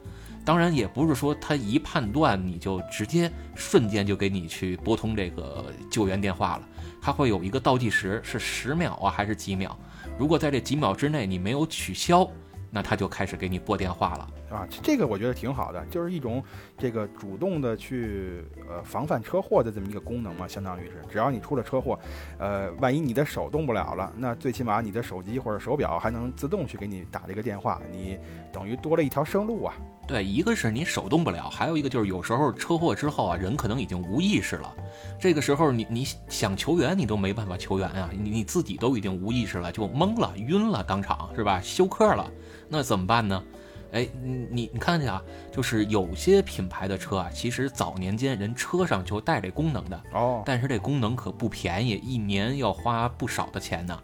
[0.48, 6.66] 当然，也不是说它一判断你就直接瞬间就给你去拨通这个救援电话了，
[7.02, 9.76] 它会有一个倒计时，是十秒啊还是几秒？
[10.18, 12.26] 如果在这几秒之内你没有取消，
[12.70, 14.30] 那他就开始给你拨电话了。
[14.56, 16.42] 啊，这个我觉得挺好的，就是一种
[16.78, 21.98] 这个主动的去呃防范车祸的这么一个功能嘛，相当于是，只要你出了车祸，
[22.38, 28.18] 呃，万一你的手动不了了，那最起码你的手机或者手表还能自动去给你打这个电话，你
[28.50, 29.74] 等于多了一条生路啊。
[30.09, 34.75] 对，一个是你手动不了，还有一个就是有时候车祸之后啊，人可能已经无意识了，
[35.21, 41.61] 这个时候你你想求援你都没办法求援啊，你你自己都已经无意识了，就懵了、晕了，当场是吧？
[41.61, 42.27] 休克了，
[42.71, 43.44] 那怎么办呢？
[43.92, 53.99] 哎，你你你看去啊，就是有些品牌的车啊，其实早年间人车上就带这功能的，哦，但是这功能可不便宜，一年要花不少的钱呢。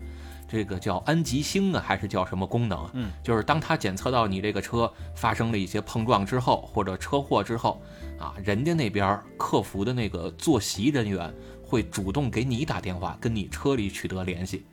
[0.55, 2.91] 这个叫安吉星啊，还是叫什么功能啊？
[2.93, 7.83] 嗯，就是当它检测到你这个车发生了一些碰撞之后，或者车祸之后，
[8.21, 14.65] 啊，人家那边客服的那个坐席人员会主动给你打电话，跟你车里取得联系，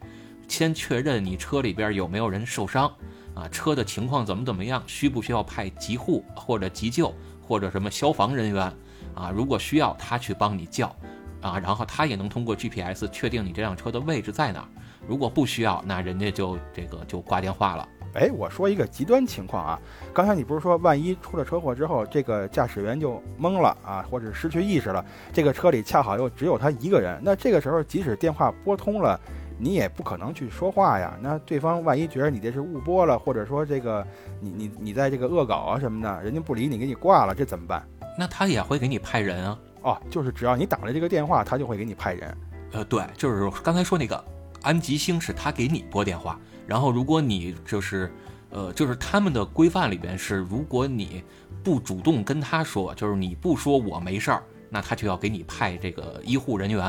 [0.47, 2.85] 先确认你车里边有没有人受伤，
[3.33, 8.71] 啊，车的情况怎么怎么样，需不需要派急护或者急救或者什么消防人员，
[9.15, 10.95] 啊，如果需要他去帮你叫。
[11.41, 14.67] 啊，然后他也能通过 GPS 确定你这辆车的位置在哪儿。
[15.11, 17.85] 如果不需要，那人家就这个就挂电话了。
[18.13, 19.77] 哎，我说一个极端情况啊，
[20.13, 29.19] 刚才你不是说万一出了车祸之后，这个驾驶员就懵了啊，或者失去意识了，这个车里恰好又只有他一个人，那这个时候即使电话拨通了，
[29.59, 31.17] 你也不可能去说话呀。
[31.21, 34.07] 那对方万一觉得你这是误拨了，或者说这个
[34.39, 37.85] 你你你在这个恶搞啊什么的，人家不理你，给你挂了，这怎么办？
[38.17, 39.59] 那他也会给你派人啊。
[39.81, 42.37] 哦，就是只要你打了这个电话，他就会给你派人。
[42.73, 44.23] 呃，对，就是刚才说那个
[44.61, 48.11] 安吉星是他给你拨电话，然后如果你就是，
[48.49, 51.23] 呃，就是他们的规范里边是，如果你
[51.63, 56.85] 不主动跟他说，就是你不说我没事儿，那他就要给你派这个医护人员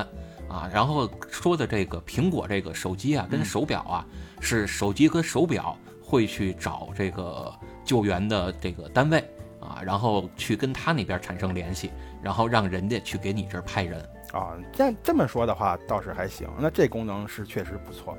[0.48, 0.68] 啊。
[0.72, 4.06] 然后说的这个苹果这个手机啊，跟手表啊，
[4.40, 7.52] 是手机和手表会去找这个
[7.85, 9.18] 救援的这个单位
[9.61, 11.90] 啊，然后去跟他那边产生联系，
[12.22, 14.06] 然后让人家去给你这儿派人。
[14.32, 18.16] 啊，这这么说的话倒是还行，那这功能是确实不错，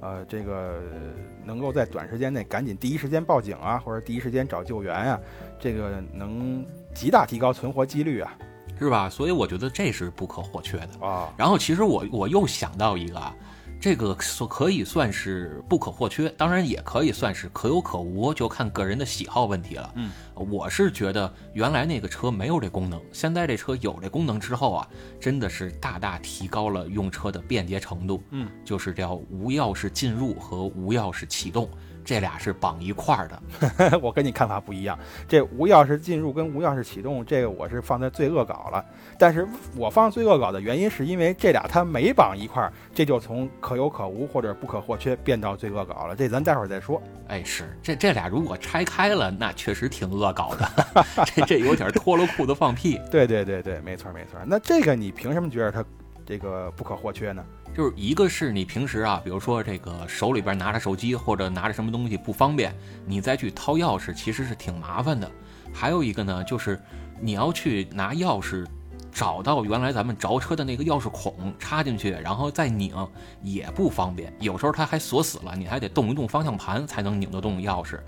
[0.00, 0.80] 呃，这个
[1.44, 5.20] 能够在短时间内赶紧第一时间报警啊，或者第一时间找救援啊，
[5.58, 8.32] 这个能极大提高存活几率啊
[8.78, 9.10] 是吧？
[9.10, 11.06] 所以我觉得这是不可或缺的。
[11.06, 13.34] 啊，然后其实我我又想到一个啊，
[13.80, 19.90] 这个所可以算是不可或缺，当然也可以算是可有可无，就看个人的喜好问题了。
[19.96, 24.88] 嗯，我是觉得原来那个车没有这功能，现在这车有这功能之后啊，
[25.18, 28.22] 真的是大大提高了用车的便捷程度。
[28.32, 31.66] 嗯，就是叫无钥匙进入和无钥匙启动，
[32.10, 33.98] 这俩是绑一块儿的。
[34.02, 38.84] 我跟你看法不一样，这无钥匙进入跟无钥匙启动，这个我是放在最恶搞了。
[39.16, 39.46] 但是
[39.76, 46.16] 我放最恶搞的原因是因为这俩它没绑一块儿，这就从可有可无或者不可或缺变到最恶搞了。
[46.16, 47.00] 这咱待会儿再说。
[47.28, 50.68] 哎，是这这俩如果拆开了，那确实挺恶搞的，
[51.32, 53.00] 这这有点脱了裤子放屁。
[53.08, 54.40] 对对对对，没错没错。
[54.44, 55.84] 那这个你凭什么觉得它
[56.26, 57.44] 这个不可或缺呢？
[57.74, 62.74] 就是一个是你平时啊，比如说这个手里边拿着手机或者拿着什么东西不方便，
[63.06, 65.30] 你再去掏钥匙其实是挺麻烦的。
[65.72, 66.80] 还有一个呢，就是
[67.20, 68.66] 你要去拿钥匙
[69.12, 72.92] 找到原来咱们着车的那个钥匙孔插进去，然后再拧
[73.42, 74.32] 也不方便。
[74.40, 78.00] 有时候它还锁死了，你还得动一动方向盘才能拧得动钥匙，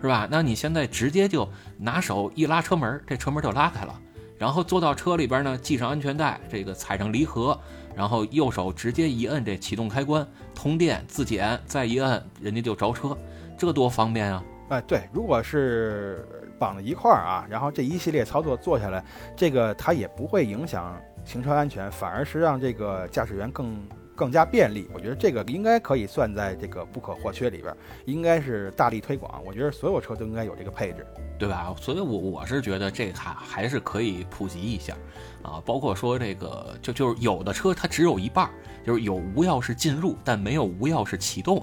[0.00, 0.26] 是吧？
[0.30, 4.00] 那你现在直接就拿手一拉车门，这车门就拉开了。
[4.38, 7.58] 然后坐到车里边呢，系上安全带，这个踩上离合，
[8.00, 13.14] 然后右手直接一摁这启动开关，通电自检，再一摁，人家就着车，
[13.58, 14.42] 这多方便啊！
[14.70, 16.26] 哎，对，如果是
[16.58, 19.04] 绑在一块儿啊，然后这一系列操作做下来，
[19.36, 23.76] 这个它也不会影响行车安全，反而是让这个驾驶员更
[24.20, 24.86] 更加便利。
[24.92, 29.42] 我觉得这个应该可以算在这个不可或缺里边，应该是大力推广。
[29.46, 31.06] 我觉得所有车都应该有这个配置。
[31.38, 31.74] 对吧？
[31.80, 34.94] 所以我我是觉得这还还是可以普及一下，
[35.42, 38.50] 啊，包括说这个就就是有的车它只有一半，
[38.84, 41.62] 就是有无钥匙进入，但没有无钥匙启动，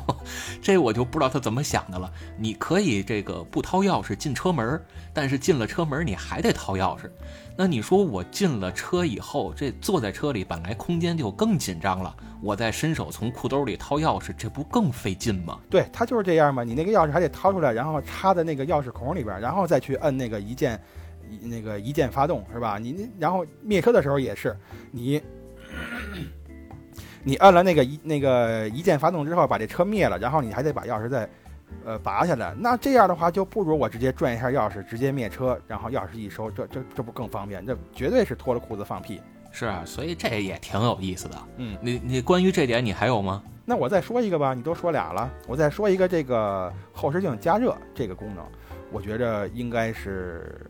[0.62, 2.10] 这我就不知道他怎么想的了。
[2.38, 4.82] 你可以这个不掏钥匙进车门，
[5.12, 7.10] 但是进了车门你还得掏钥匙。
[7.62, 15.60] 那你说我进了车以后，这坐在车里本来空间就更紧张了，我再伸手从裤兜里掏钥匙，这不更费劲吗？
[15.68, 16.64] 对，它就是这样嘛。
[16.64, 20.80] 你那个钥匙还得掏出来，然后插在那个钥匙孔里边，然后再去摁那个一键，
[21.42, 22.78] 那个一键发动，是吧？
[22.78, 24.56] 你你然后灭车的时候也是，
[24.90, 25.20] 你
[27.22, 31.28] 你摁了那个一那个一键发动之后，把这车灭了，然后你还得把钥匙再
[31.84, 32.54] 呃拔下来。
[32.58, 37.64] 那这样的话，就不如我直接转一下钥匙，直接灭车，然后钥匙一收，这这这不更方便？
[37.66, 39.20] 这绝对是脱了裤子放屁。
[39.52, 41.36] 是啊，所以这也挺有意思的。
[41.56, 43.42] 嗯，你你关于这点你还有吗？
[43.64, 48.44] 那我再说一个吧，你都说俩了，我再说一个这个后视镜加热这个功能，
[48.92, 50.66] 我觉着应该是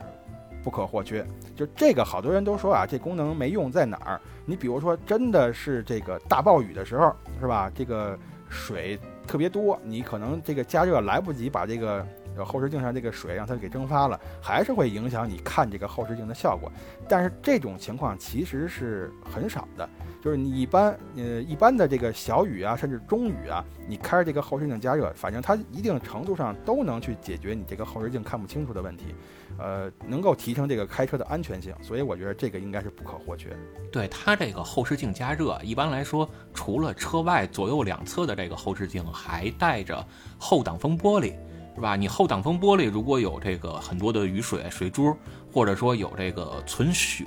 [0.62, 1.26] 不可或缺。
[1.54, 4.20] 就这个，好多人都说啊，这功能没用在哪儿？
[4.46, 7.70] 你比如说，真的是这个大暴雨的时候，是吧？
[7.74, 8.98] 这个水
[9.30, 12.04] 特别多，你可能这个加热来不及把这个
[12.44, 16.70] 后视镜上这个水让它给蒸发了，还是会影响你看这个后视镜的效果。
[17.08, 19.88] 但是这种情况其实是很少的。
[20.22, 29.14] 就是你一般，呃，一般的这个小雨啊，甚至中雨啊，你开着这个后视镜加热，反正它一定程度上都能去解决你这个后视镜看不清楚的问题，
[29.58, 33.48] 呃，能够提升这个开车的安全性，所以我觉得这个应该是不可或缺。
[33.90, 40.06] 对它这个后视镜加热，一般来说，除了车外左右两侧的这个后视镜，还带着
[40.38, 41.34] 后挡风玻璃，
[41.80, 41.96] 是吧？
[41.96, 45.16] 你后挡风玻璃如果有这个很多的雨水、水珠，
[45.50, 47.24] 或者说有这个存雪，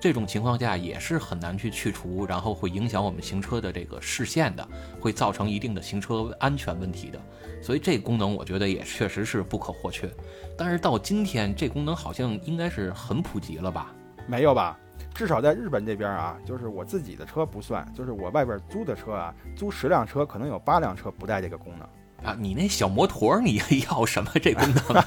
[0.00, 4.64] 这种情况下也是很难去去除，然后会影响我们行车的这个视线的，
[5.00, 7.18] 会造成一定的行车安全问题的。
[7.60, 10.08] 所以这功能我觉得也确实是不可或缺。
[10.56, 13.92] 但是到今天，这功能好像应该是很普及了吧？
[14.28, 14.78] 没有吧？
[15.12, 21.88] 至少在日本这边啊，就是我自己的车不算，就是我外边租的车啊，租十辆车，可能有八辆车不带这个功能。
[22.24, 25.04] 啊，你那小摩托你 要什么这功能？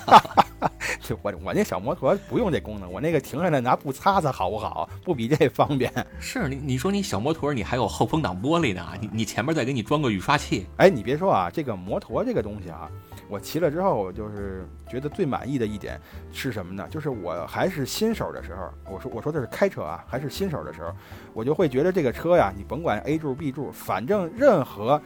[1.01, 4.89] 就 我我那小摩托不用这功能，我那个停下来拿布擦擦好不好？
[5.03, 5.91] 不比这方便？
[6.19, 10.67] 是你你说你小摩托你还有后风挡玻璃呢，你你前面再给你装个雨刷器。
[10.77, 12.89] 哎，你别说啊，这个摩托这个东西啊，
[13.27, 15.99] 我骑了之后，我就是觉得最满意的一点
[16.31, 16.87] 是什么呢？
[16.89, 20.93] 就是我还是新手的时候，我说我说的是开车啊，还是新手的时候，
[21.33, 25.01] 我就会觉得这个车呀，你甭管 A 柱 B 柱，反正任何。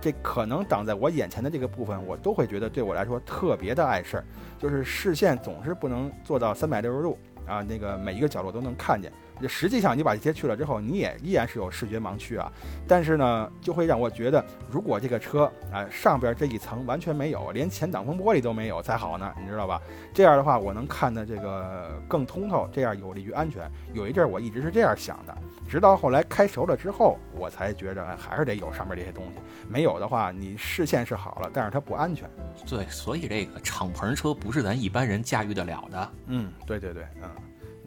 [0.00, 4.24] 这可能挡在我眼前的这个部分，我都会觉得对我来说特别的碍事儿，
[4.58, 9.12] 就是视线总是不能做到三百六十度啊，那个每一个角落都能看见。
[9.48, 12.50] 实际上你把这些去了之后，你也依然是有视觉盲区啊。
[12.86, 19.80] 但是呢，就会让我觉得，如果这个车啊上边这一层完全没有，连前挡风玻璃都没有才好呢，你知道吧？
[20.14, 23.70] 这样的话，我能看的这个更通透，这样有利于安全。
[23.92, 25.36] 有一阵儿我一直是这样想的。
[25.68, 29.32] 直到后来开熟了之后，我才觉着还是得有上面这些东西。
[29.68, 32.30] 没有的话，你视线是好了，但是它不安全。
[32.68, 36.12] 对，所以这个敞篷车不是咱一般人驾驭得了的。
[36.26, 37.28] 嗯，对对对，嗯，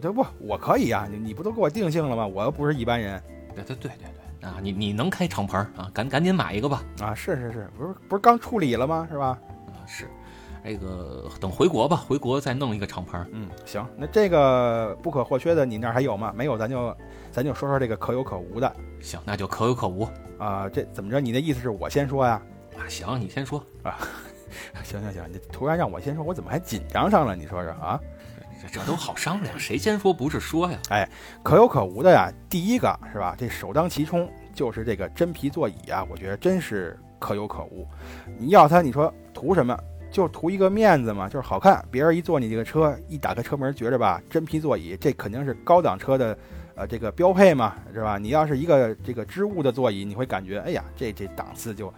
[0.01, 2.25] 这不我可以啊，你你不都给我定性了吗？
[2.25, 3.21] 我又不是一般人。
[3.55, 4.07] 对对对对
[4.39, 5.89] 对，啊，你你能开敞篷啊？
[5.93, 6.83] 赶赶紧买一个吧。
[7.01, 9.07] 啊，是是是，不是不是刚处理了吗？
[9.11, 9.37] 是吧？
[9.67, 10.07] 啊，是。
[10.61, 13.25] 这个等回国吧，回国再弄一个敞篷。
[13.31, 16.33] 嗯，行，那这个不可或缺的，你那儿还有吗？
[16.35, 16.95] 没有，咱就。
[17.31, 20.67] 咱就说说这个可有可无的，行，那就可有可无啊。
[20.67, 21.21] 这怎么着？
[21.21, 22.41] 你的意思是我先说呀？
[22.75, 23.99] 啊，行，你先说啊。
[24.83, 27.35] 行行行，你突然让我先说，我怎么还紧张上了？
[27.35, 27.99] 你说说啊？
[28.71, 30.77] 这都好商量，谁先说不是说呀？
[30.89, 31.09] 哎，
[31.43, 32.31] 可有可无的呀。
[32.49, 33.35] 第一个是吧？
[33.37, 37.87] 这首当其冲就是这个真皮座椅啊，我觉得真是可有可无。
[38.37, 39.77] 你要它，你说图什么？
[40.11, 41.85] 就图一个面子嘛，就是好看。
[41.91, 46.37] 别人一坐你这个车，一打开车门，觉着吧，真皮座椅，这肯定是高档车的。
[46.75, 48.17] 呃，这个标配嘛，是吧？
[48.17, 51.93] 你要是一个这个织物的座椅，你会感觉，哎呀，这这档次就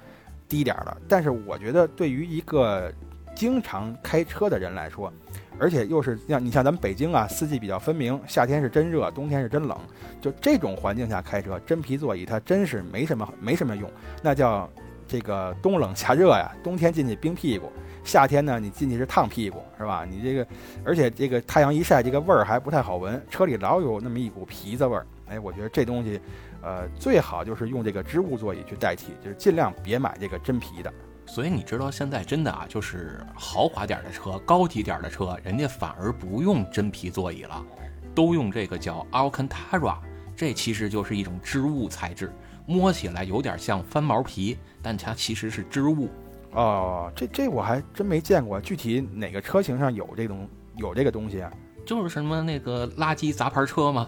[0.49, 0.97] 低点了。
[1.07, 2.91] 但是我觉得，对于一个
[3.35, 5.13] 经常开车的人来说，
[5.61, 9.77] 而且又是像你像咱们北京啊，四季比较分明，夏天是真热，冬天是真冷，
[10.19, 13.87] 就这种环境下开车，真皮座椅它真是没什么没什么用，
[14.23, 14.67] 那叫
[15.07, 17.71] 这个冬冷夏热呀，冬天进去冰屁股。
[18.03, 20.03] 夏天呢，你进去是烫屁股，是吧？
[20.09, 20.47] 你这个，
[20.83, 25.05] 而且这个太阳一晒，这个味儿还不太好闻，车里老有那么一股皮子味儿。
[25.27, 26.19] 哎，我觉得这东西，
[26.63, 30.91] 呃，最好就是用这个织物座椅去代替，就是尽量别买这个真皮的。
[31.33, 37.65] 所以你知道现在真的啊，就是豪华点的车、高级点的车，人家反而不用真皮座椅了，
[38.13, 39.95] 都用这个叫 Alcantara，
[40.35, 42.33] 这其实就是一种织物材质，
[42.65, 46.09] 摸起来有点像翻毛皮，但它其实是织物。
[46.51, 51.49] 哦，这这我还真没见过，具体哪个车型上有这种有这个东西啊？
[51.87, 54.05] 就是什么那个垃圾杂牌车吗？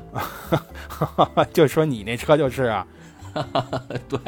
[1.54, 2.86] 就说你那车就是啊。
[4.08, 4.20] 对，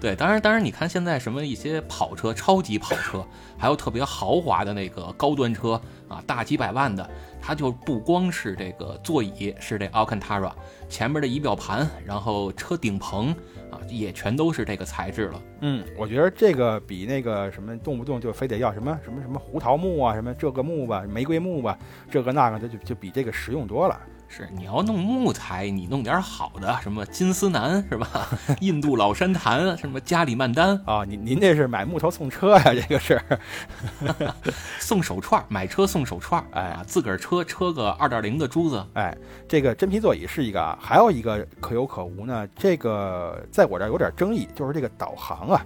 [0.00, 3.26] 对，当然，当然，你看现在什么一些跑车、超级跑车，
[3.58, 7.08] 还有特别豪华的那个高端车啊，大几百万的，
[7.40, 10.52] 它就不光是这个座椅是这 Alcantara，
[10.88, 13.34] 前面的仪表盘，然后车顶棚。
[13.68, 15.42] 啊，也全都是这个材质了。
[15.60, 21.76] 嗯，我觉得这个比那个什么动不动就非得要什么什么什么胡桃木啊，什么这个木吧，玫瑰木吧，
[22.08, 24.00] 这个那个，的，就就比这个实用多了。
[24.28, 28.28] 是你要弄木材，你弄点好的，什么金丝楠是吧？
[28.60, 31.04] 印度老山檀，什么加里曼丹啊？
[31.04, 32.64] 您您这是买木头送车呀？
[32.64, 33.20] 这个是
[34.78, 36.44] 送手串，买车送手串。
[36.50, 38.84] 哎，自个儿车车个二点零的珠子。
[38.94, 39.16] 哎，
[39.48, 42.46] 这个真皮座椅是一个啊，还有一个可有可无呢。
[42.56, 45.64] 这个在我这儿有点争议，就是这个导航啊。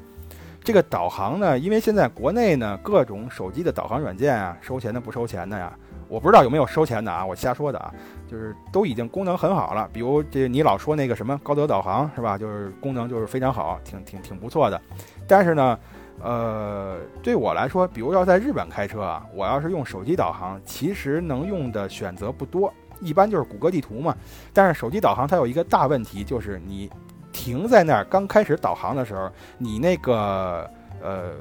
[0.62, 5.72] 这个导航呢，因为现在国内呢各种手机的导航软件啊，收钱的不收钱的呀。
[6.06, 7.94] 我不知道有没有收钱的啊，我瞎说的啊，
[8.30, 9.88] 就是都已经功能很好了。
[9.92, 12.38] 比如这你老说那个什么高德导航是吧？
[12.38, 14.80] 就是功能就是非常好，挺挺挺不错的。
[15.26, 15.78] 但是呢，
[16.22, 24.14] 呃，对我来说，比如要在日本开车啊，我要是用手机导航，其实能用的选择不多，一般就是谷歌地图嘛。
[24.52, 26.88] 但是手机导航它有一个大问题，就是你
[27.32, 29.28] 停在那儿刚开始导航的时候，
[29.58, 30.70] 你那个
[31.02, 31.32] 呃。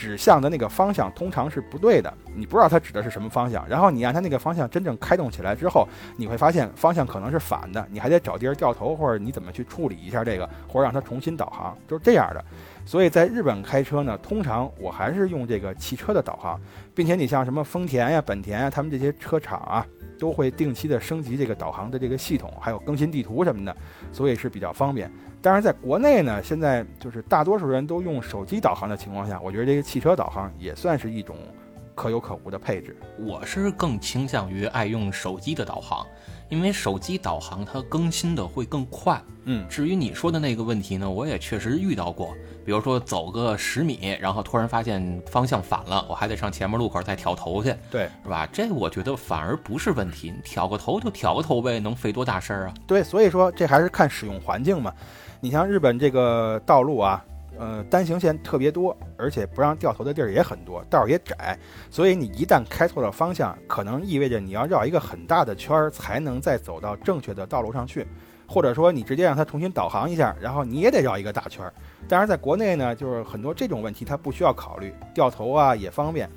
[0.00, 3.68] 指向的那个方向通常是不对的，你不知道它指的是什么方向。
[3.68, 5.86] 然后你按它那个方向真正开动起来之后，
[6.16, 12.42] 你会发现方向可能是反的，你还得找地儿掉头，或者你怎么去处理一下这个，或者让它重新导航，就是这样的。
[12.86, 16.58] 所以在日本开车呢，通常我还是用这个汽车的导航，
[16.94, 19.86] 并且你像什么丰田呀、本田呀，他们这些车厂啊，
[20.18, 23.76] 都会定期的升级这个导航的这个系统，还有更新地图什么的，
[24.10, 25.12] 所以是比较方便。
[25.42, 31.36] 但是在国内呢，现在就是大多数人都用手机导航的情况下，我觉得这个汽车导航也算是一种
[31.94, 32.96] 可有可无的配置。
[33.18, 36.06] 我是更倾向于爱用手机的导航，
[36.48, 39.20] 因为手机导航它更新的会更快。
[39.44, 48.46] 嗯，至于你说的那个问题呢，我也确实遇到过，比如说走个十米，然后突然发现方向反了，我还得上前面路口再调头去，对，是吧？
[48.52, 52.74] 这我觉得反而不是问题，你挑个头就调个头呗，能费多大事儿啊？
[52.86, 54.92] 对，所以说这还是看使用环境嘛。
[55.40, 57.24] 你像日本这个道路啊，
[57.58, 61.58] 呃，单行线特别多，而且不让掉头的地儿也很多，道儿也窄，
[61.90, 68.06] 所以你一旦开错了方向，可能意味着你要绕一个很大的圈儿才能再走到正确的道路上去，
[68.46, 71.72] 或者说你直接让它重新导航一下，然后你也得绕一个大圈儿。
[72.06, 76.28] 当然，在国内呢，就是很多这种问题它不需要考虑，掉头啊也方便。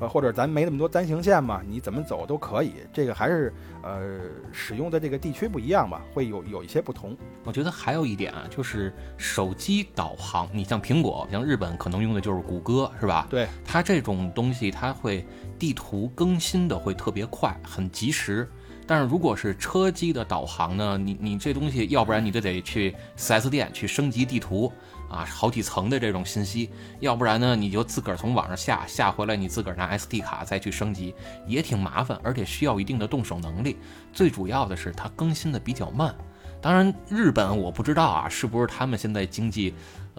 [0.00, 2.72] 呃，或者咱没那么多单行线嘛，你怎么走都可以。
[2.92, 4.20] 这个还是呃
[4.52, 7.16] 使用的这个地区不一样吧，会有有一些不同。
[7.44, 10.48] 我觉得还有一点啊，就是手机导航。
[10.52, 13.26] 你像苹果，像日本可能用的就是谷歌，是吧？
[13.28, 15.26] 对，它这种东西，它会
[15.58, 18.48] 地图更新的会特别快，很及时。
[18.88, 24.72] 但是如果是车机的导航呢，你你这东西，要不然你就得去 4S 店去升级地图
[25.10, 26.70] 啊，好几层的这种信息；
[27.00, 31.14] 要不然呢，你就自个儿从网上下下回来，你自个儿拿 SD 卡再去升级，
[31.46, 33.76] 也挺麻烦，而且需要一定的动手能力。
[34.10, 36.14] 最主要的是它更新的比较慢。
[36.60, 39.74] 当然，日本我不知道啊，是不是他们现在经济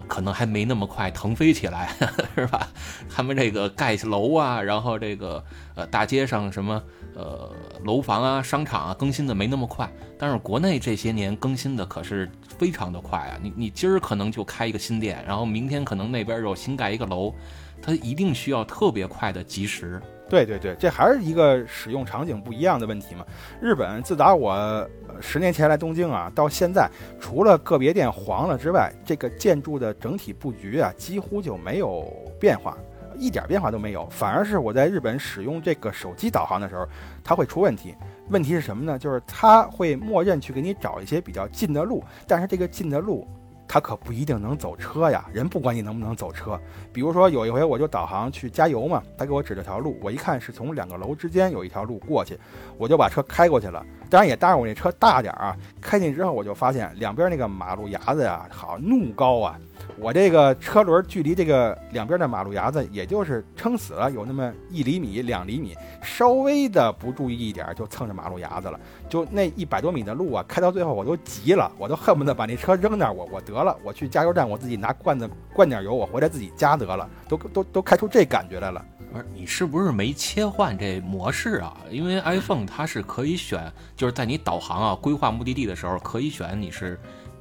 [0.06, 1.94] 可能还没那么快腾飞起来，
[2.34, 2.68] 是吧？
[3.08, 5.44] 他们这个盖楼啊，然后这个
[5.74, 6.82] 呃大街上什么
[7.14, 7.50] 呃
[7.84, 9.90] 楼房啊、商场啊更新的没那么快。
[10.18, 13.38] 但是国内这些年更新的可是非常的快啊！
[13.40, 17.34] 你你今儿可能就开一个新店，然后明天可能那边又新盖一个楼，
[17.80, 20.00] 它一定需要特别快的及时。
[20.30, 23.26] 对对对，这还是一个使用场景不一样的问题嘛。
[23.60, 24.88] 日本自打我
[25.20, 26.88] 十年前来东京啊，到现在，
[27.20, 32.08] 除了个别店黄了之外，这个建筑的整体布局啊，几乎就没有
[32.38, 32.78] 变化，
[33.16, 34.08] 一点变化都没有。
[34.08, 36.86] 反而是我在日本使用这个手机导航的时候，
[37.24, 37.96] 它会出问题。
[38.28, 38.96] 问题是什么呢？
[38.96, 43.26] 就是它会默认去给你找一些比较近的路，但是这个近的路。
[43.72, 46.60] 他可不一定能走车呀，人不管你能不能走车。
[46.92, 52.36] 比如说有一回我就导航去加油嘛，他给我指了条路，我一看是从两个楼之间有一条路过去，
[52.76, 53.86] 我就把车开过去了。
[54.10, 59.56] 当然也搭上我那车大点儿啊，开进之后我就发现两边那个马路牙子呀，好怒高啊。
[60.02, 68.80] 我这个车轮距离这个两边的马路牙子，也就是撑死了有那么一厘米、两厘米，稍微的不注意一点就蹭着马路牙子了。
[69.10, 78.82] 就那一百多米的路啊，开到最后我都急了，我都恨不得把那车扔那儿，我我得了，我去加油站，我自己拿罐子灌点油，我回来自己加得了，都都都开出这感觉来了。
[79.12, 81.76] 不是你是不是没切换这模式啊？
[81.90, 86.98] 因为 iPhone 它是可以选，就是在你导航啊规划目的地的时候可以选你是。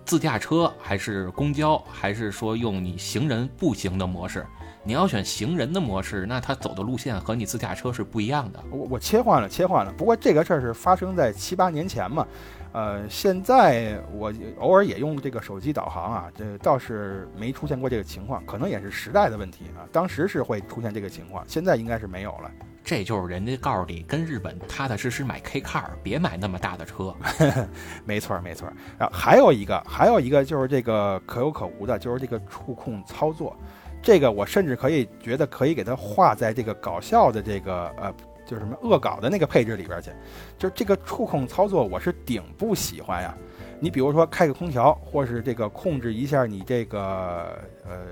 [0.10, 4.44] 自驾车还是公交，还是说用你行人步行的模式？
[4.84, 8.60] 你要选行人的模式，那他走的路线和你自驾车是不一样的。
[8.72, 9.92] 我我切换了，切换了。
[9.92, 12.26] 不过这个事儿是发生在七八年前嘛，
[12.72, 19.86] 呃，现在我偶尔也用这个手机导航啊，这倒是没出现过这个情况，可能也是时代的问题啊。
[19.92, 22.52] 当时是会出现这个情况，现在应该是没有了。
[22.84, 27.14] 这就是人家告诉你，跟日本踏踏实实买 K car，别买那么大的车。
[28.06, 28.68] 没错，没错。
[28.98, 33.56] 然后还有一个，还有一个就是这个可有可无的，就是这个触控操作。
[34.02, 38.14] 这个我甚至可以觉得可以给它画在这个搞笑的这个呃，
[38.46, 40.10] 就是什么恶搞的那个配置里边去。
[40.58, 43.36] 就是这个触控操作，我是顶不喜欢呀。
[43.82, 48.06] 你比如说开个空调，或是这个控制一下你这个呃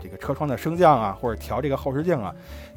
[0.00, 2.34] 这个车窗的升降啊，或者调这个后视镜啊。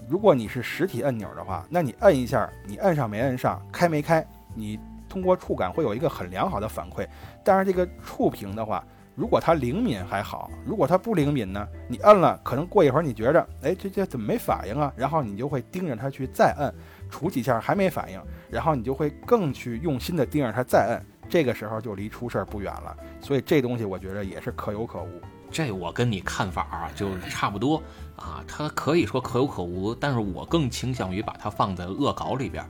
[0.09, 7.07] 如果你是实体按钮的话，那你摁一下，你摁上没摁上，开没开，你通过触感会有一个很良好的反馈。
[7.43, 8.83] 但是这个触屏的话，
[9.15, 14.91] 如果它灵敏还好，如果它不灵敏呢，你摁了，可能过一会儿你觉着，哎，这这怎么没反应啊？
[14.97, 16.73] 然后你就会盯着它去再摁，
[17.09, 22.97] 杵几下还没反应，然后你就会更去用心的盯着它再摁，这个时候就离出事儿不远了。
[23.21, 25.21] 所以这东西我觉得也是可有可无。
[25.51, 27.81] 这我跟你看法啊，就差不多
[28.15, 28.43] 啊。
[28.47, 32.65] 它可以说可有可无，但是我更倾向于把它放在恶搞里边，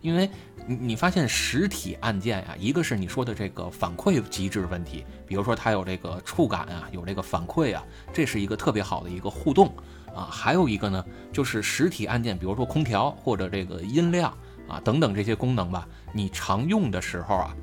[0.00, 0.30] 因为
[0.66, 7.82] 你你发现实体按键啊，一个是你说的这个反馈机制问题，比如说它有这个触感啊，有这个反馈啊，
[8.12, 9.74] 这是一个特别好的一个互动
[10.14, 10.28] 啊。
[10.30, 14.30] 还有一个呢，就是实体按键，比如说空调或者这个音量
[14.68, 17.56] 啊等等这些功能吧，你常用的时候啊。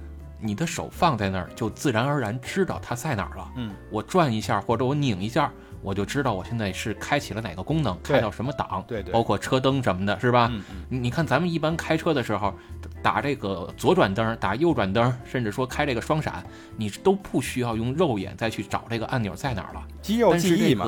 [0.44, 3.50] 你的手放在那儿，就自然而然知道它在哪儿了。
[3.56, 5.50] 嗯，我转一下或者我拧一下，
[5.82, 8.84] 我就知道我现在是开启了哪个功能，开到什么档。
[8.86, 10.50] 对对，包括车灯什么的，是吧？
[10.52, 11.04] 嗯嗯。
[11.04, 12.54] 你看咱们一般开车的时候，
[13.02, 16.44] 打这个左转灯，打右转灯，甚至说开这个双闪，
[16.76, 19.88] 你都不需要用肉眼再去找这个按钮在哪儿了。
[20.02, 20.86] 肌肉记忆嘛。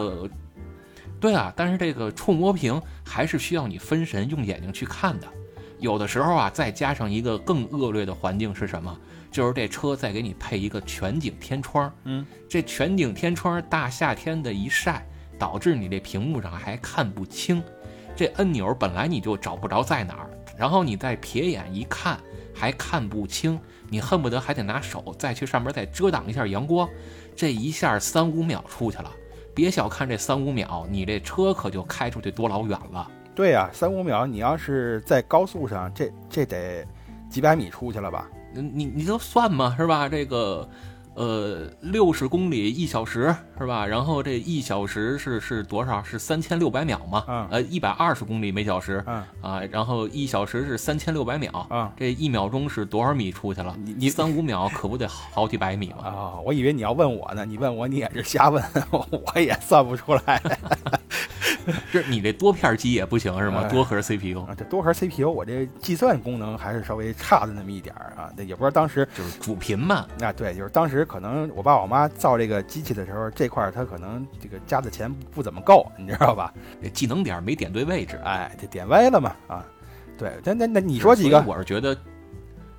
[1.17, 5.27] 对啊，但是这个触摸屏还是需要你分神用眼睛去看的。
[5.79, 8.97] 有的时候啊，再加上一个更恶劣的环境是什么？
[9.35, 15.05] 就是这车再给你配一个全景天窗，嗯，这全景天窗大夏天的一晒，
[15.37, 17.61] 导致你这屏幕上还看不清，
[18.15, 22.17] 这按钮本来你就找不着在哪儿，然后你再瞥眼一看
[22.53, 23.59] 还看不清，
[23.89, 26.87] 你恨不得还得拿手再去上面再遮挡一下阳光，
[27.35, 29.11] 这一下三五秒出去了。
[29.53, 33.11] 别小看这三五秒，你这车可就开出去多老远了。
[33.35, 36.87] 对呀、三五秒，你要是在高速上，这这得
[37.29, 38.29] 几百米出去了吧？
[38.61, 40.07] 你你就算嘛，是吧？
[40.09, 40.67] 这个，
[41.15, 43.85] 呃，六十公里一小时是吧？
[43.85, 46.03] 然后这一小时是是多少？
[46.03, 47.23] 是三千六百秒嘛？
[47.27, 53.75] 嗯呃，一百二十公里每小时嗯啊，然后一小时是三千六百秒，嗯这一秒钟是多少米出去了？
[53.83, 56.03] 你你三五秒可不得好几百米吗？
[56.05, 58.61] 啊、我以为你要问我呢，你问我你也是瞎问，
[58.91, 60.41] 我也算不出来
[61.91, 63.61] 这 你这多片机也不行是吗？
[63.63, 64.53] 哎多核 CPU 啊。
[64.55, 68.29] 这多核 CPU，我这计算功能还是稍微差的那么一点儿啊。
[68.37, 76.53] 那也不知道当时就是主频嘛，啊，对，就是当时可能我爸我妈造这个机器的时候，这块儿他可能这个加的钱不怎么够，你知道吧？
[76.81, 78.19] 这技能点没点对位置。
[78.23, 79.65] 哎，这点歪了嘛啊。
[80.17, 81.43] 对，那那那你说几个？
[81.45, 81.93] 我是觉得，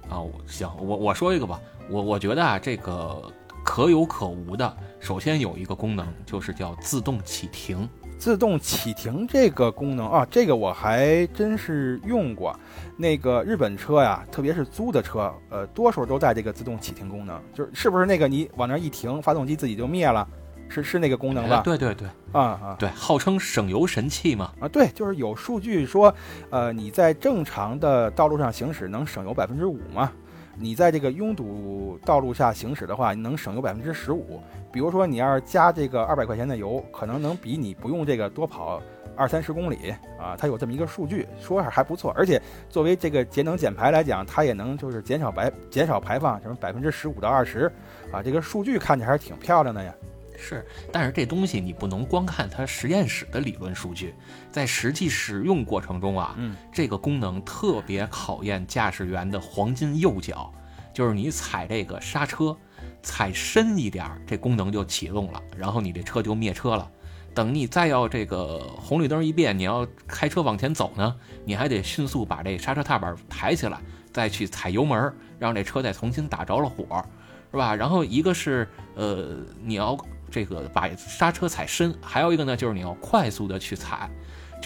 [0.09, 1.61] 啊，我行，我我说一个吧，
[1.91, 3.23] 我我觉得啊，这个
[3.65, 4.77] 可有可无的。
[5.01, 7.89] 首先有一个功能，就是叫自动启停。
[8.19, 12.59] 自动启停这个功能啊，这个我还真是用过。
[12.97, 20.27] 那个日本车呀，特别是租的车，呃，多数都带这个自动启停功能，就是是不是那个你往那儿一停，发动机自己就灭了？
[20.69, 21.63] 是是那个功能哎吧？
[21.65, 24.51] 对对对啊啊对，号称省油神器嘛。
[24.59, 24.67] 啊！
[24.67, 26.13] 对，就是有数据说，
[26.51, 30.11] 呃，你在正常的道路上行驶能省油百分之五嘛？
[30.59, 34.41] 你在这个拥堵道路下行驶的话，能省油百分之十五。
[34.73, 38.83] 比如说，你要是加这个二百块钱的油，可能能比你不用这个多跑
[39.17, 40.37] 二三十公里啊。
[40.37, 42.13] 它有这么一个数据，说是还不错。
[42.17, 47.71] 而且作为这个节能减排来讲，它也能就是减少排减少排放什么百分之十五到二十
[48.11, 48.23] 啊。
[48.23, 49.95] 这个数据看起来还是挺漂亮的呀。
[50.39, 54.15] 是，但是这东西你不能光看它实验室的理论数据，
[54.57, 60.51] 在实际使用过程中啊，嗯这个功能特别考验驾驶员的黄金右脚，
[60.95, 62.57] 就是你踩这个刹车，
[63.03, 66.91] 踩深一点儿，这功能就启动了，然后你这车就灭车了。
[67.35, 73.79] 等你再要这个红绿灯一变，你要开车往前走呢，你还得迅速把这刹车踏板抬起来，
[74.11, 77.05] 再去踩油门，让这车再重新打着了火，
[77.51, 77.75] 是吧？
[77.77, 79.95] 然后一个是呃，你要
[80.31, 84.11] 这个把刹车踩深，还有一个呢，就是你要快速的去踩，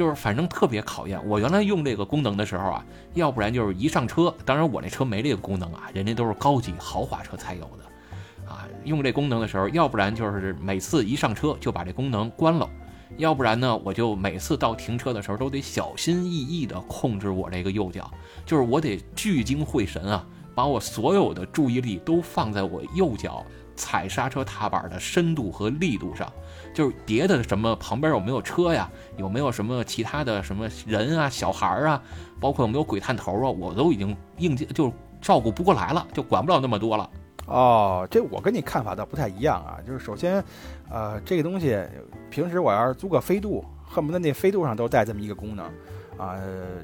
[0.00, 1.20] 就是反正特别考验。
[1.28, 2.82] 我原来用这个功能的时候啊，
[3.12, 8.50] 要不然就是一上车，当然我这车没这个功能啊，人家都是高级豪华车才有的。
[8.50, 12.66] 啊，用这功能的时候，要不然就是每次一上车就把这功能关了，
[13.18, 18.10] 要不然呢，我就每次到停车的时候都得小心翼翼地控制我这个右脚，
[18.46, 23.44] 就是我得聚精会神啊，把我所有的注意力都放在我右脚
[23.76, 26.32] 踩刹车踏板的深度和力度上，
[26.72, 32.02] 就是别的什么旁边有没有车呀，有没有什么其他的什么人啊、小孩儿啊，
[32.40, 37.10] 包括有没有鬼探头啊，我都已经应接就照顾不过来了，就管不了那么多了。
[37.46, 39.78] 哦，这我跟你看法倒不太一样啊。
[39.84, 40.42] 就是首先，
[40.88, 41.76] 呃，这个东西
[42.30, 45.68] 平时我要是租个飞度，恨不得那飞度上都带这么一个功能，
[46.20, 46.38] 啊、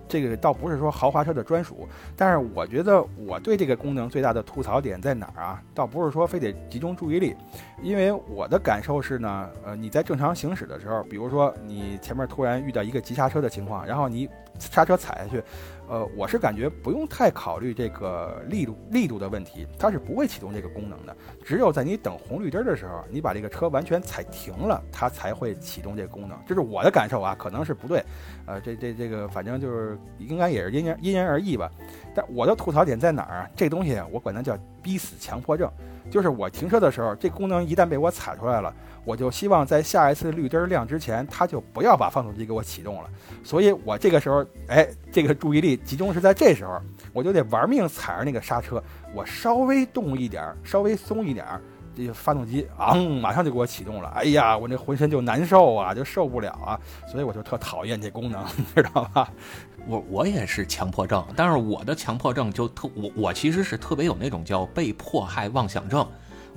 [0.08, 1.86] 这个倒不是说豪华车的专属。
[2.16, 5.62] 但是我觉得我对这个功能最大的吐槽点在哪儿啊？
[5.74, 7.36] 倒不是说非得集中注意力，
[7.82, 14.28] 因为我的感受是呢，呃，你在正常行驶的时候，比如说你前面突然遇到一个急刹车的情况，然后你
[14.58, 15.42] 刹车踩下去。
[15.88, 21.16] 呃，我是感觉不用太考虑这个力度力度的问题，它是不会启动这个功能的。
[21.44, 26.36] 只有在你等红绿灯的时候，你把这个车完全踩停了，它才会启动这个功能。
[26.44, 28.02] 这是我的感受啊，可能是不对。
[28.46, 31.70] 呃，这这这个反正就是应该也是因人因人而异吧。
[32.12, 33.50] 但我的吐槽点在哪儿啊？
[33.54, 35.70] 这东西我管它叫逼死强迫症，
[36.10, 38.72] 就是我停车的时候，这功能一旦被我踩出来了，
[39.04, 43.10] 我就希望在下一次绿灯亮之前，它就不要把发动机给我启动了。
[43.42, 46.80] 所以我这个时候，哎，这个注意力集中是在这时候，
[47.12, 48.82] 我就得玩命踩着那个刹车，
[49.14, 51.60] 我稍微动一点，稍微松一点儿，
[51.96, 54.08] 这个发动机昂，马上就给我启动了。
[54.10, 56.78] 哎呀，我那浑身就难受啊，就受不了啊，
[57.10, 59.32] 所以我就特讨厌这功能， 你知道吧？
[59.88, 66.06] 我我也是强迫症，但是我的强迫症就特我我其实是特别有那种叫被迫害妄想症。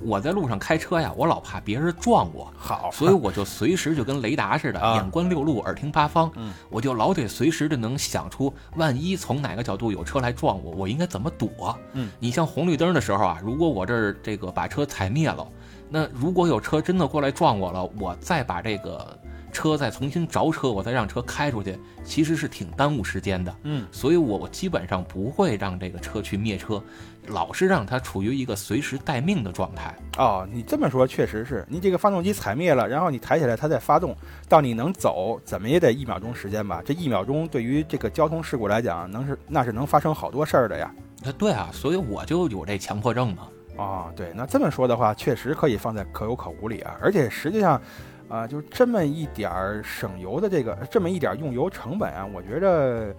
[0.02, 6.30] 我在路上开车呀，我老怕别人撞我，好，所以我就随时就跟雷达似的，啊眼观六路，耳听八方。
[6.36, 11.78] 嗯，我就老得随时的能想出，万一从哪个角度有车来撞我，我应该怎么躲。
[11.92, 15.46] 嗯，你像红绿灯的时候啊，如果我这儿这个把车踩灭了，
[15.88, 19.18] 那如果有车真的过来撞我了，我再把这个
[19.52, 23.54] 车再重新着车，我再让车开出去，其实是挺耽误时间的。
[23.64, 26.80] 嗯，所以我我基本上不会让这个车去灭车，
[27.26, 29.94] 老是让它处于一个随时待命的状态。
[30.18, 34.16] 哦，你这么说确实是你这个发动机踩灭了，然后你抬起来它再发动，
[34.48, 36.82] 到你能走，怎么也得一秒钟时间吧？
[36.84, 40.92] 这一秒钟对于这个交通事故来讲，能是那是能发生好多事儿的呀。
[41.22, 43.48] 那，对啊，所以我就有这强迫症嘛。
[43.76, 46.98] 哦，对，那这么说的话，确实可以放在可有可无里啊。
[47.00, 47.80] 而且实际上，
[48.28, 53.14] 啊，就这么一点儿省油的这个，这么一点儿用油成本啊，我觉着，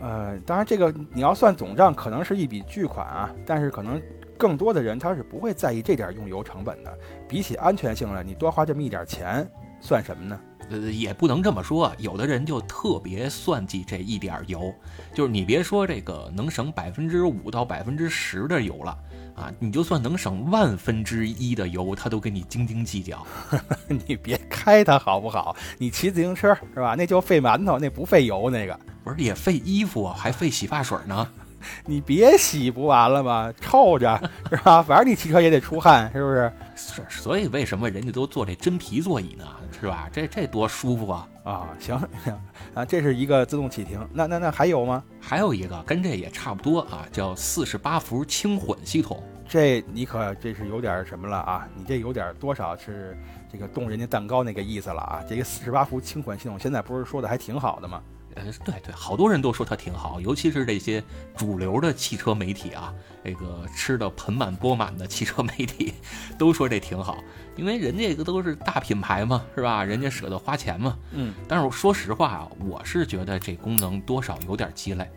[0.00, 3.30] 呃，当然这个你要算总账，可能是一笔巨款啊。
[3.44, 4.00] 但是可能
[4.36, 6.98] 更多的人他是不会在意这点用油成本的。
[7.28, 9.48] 比起安全性来，你多花这么一点钱，
[9.80, 10.40] 算什么呢？
[10.70, 14.70] 呃，也不能这么说，有的人就特别算计这一点油，
[15.14, 18.94] 就是你别说这个能省百分之五到百分之十的油了
[19.34, 23.26] 啊，你就算能省万分之一的油，他都跟你斤斤计较。
[23.88, 25.56] 你别开它好不好？
[25.78, 26.94] 你骑自行车是吧？
[26.94, 28.78] 那就费馒头，那不费油那个。
[29.08, 31.26] 不是也费衣服，还费洗发水呢。
[31.84, 33.52] 你别洗不完了吗？
[33.60, 34.16] 臭着
[34.48, 34.80] 是吧？
[34.80, 36.52] 反正你骑车也得出汗，是不是？
[36.76, 39.44] 是，所以为什么人家都坐这真皮座椅呢？
[39.80, 40.08] 是吧？
[40.12, 41.28] 这这多舒服啊！
[41.42, 42.40] 啊，行行
[42.74, 43.98] 啊，这是一个自动启停。
[44.12, 45.02] 那那那还有吗？
[45.20, 49.20] 还有一个跟这也差不多啊，叫四十八伏轻混系统。
[49.48, 51.66] 这你可这是有点什么了啊？
[51.74, 53.18] 你这有点多少是
[53.50, 55.24] 这个动人家蛋糕那个意思了啊？
[55.28, 58.00] 这个四十八伏轻混系统现在不是说的还挺好的吗？
[58.38, 61.02] 呃，对对，好多人都说它挺好，尤其是这些
[61.36, 65.94] 主流的汽车媒体啊，这个吃的盆满钵满的汽车媒体，
[66.38, 67.18] 都说这挺好，
[67.56, 69.84] 因为人家这个都是大品牌嘛，是吧？
[69.84, 70.96] 人家舍得花钱嘛。
[71.12, 71.34] 嗯。
[71.46, 75.10] 但是我说实话啊，我是觉得这功能多少有点鸡肋。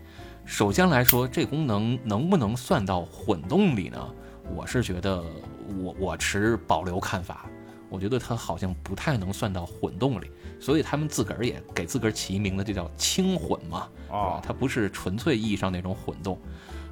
[0.43, 4.15] 首先来说，这功能能不能算到混动里呢？
[4.55, 5.23] 我是觉得
[5.79, 7.45] 我我持保留看法，
[7.89, 10.31] 我觉得它好像不太能算到混动里。
[10.61, 14.39] 所以他们自个儿也给自个儿起一名字，就叫轻混嘛，啊？
[14.41, 16.39] 它不是纯粹意义上那种混动。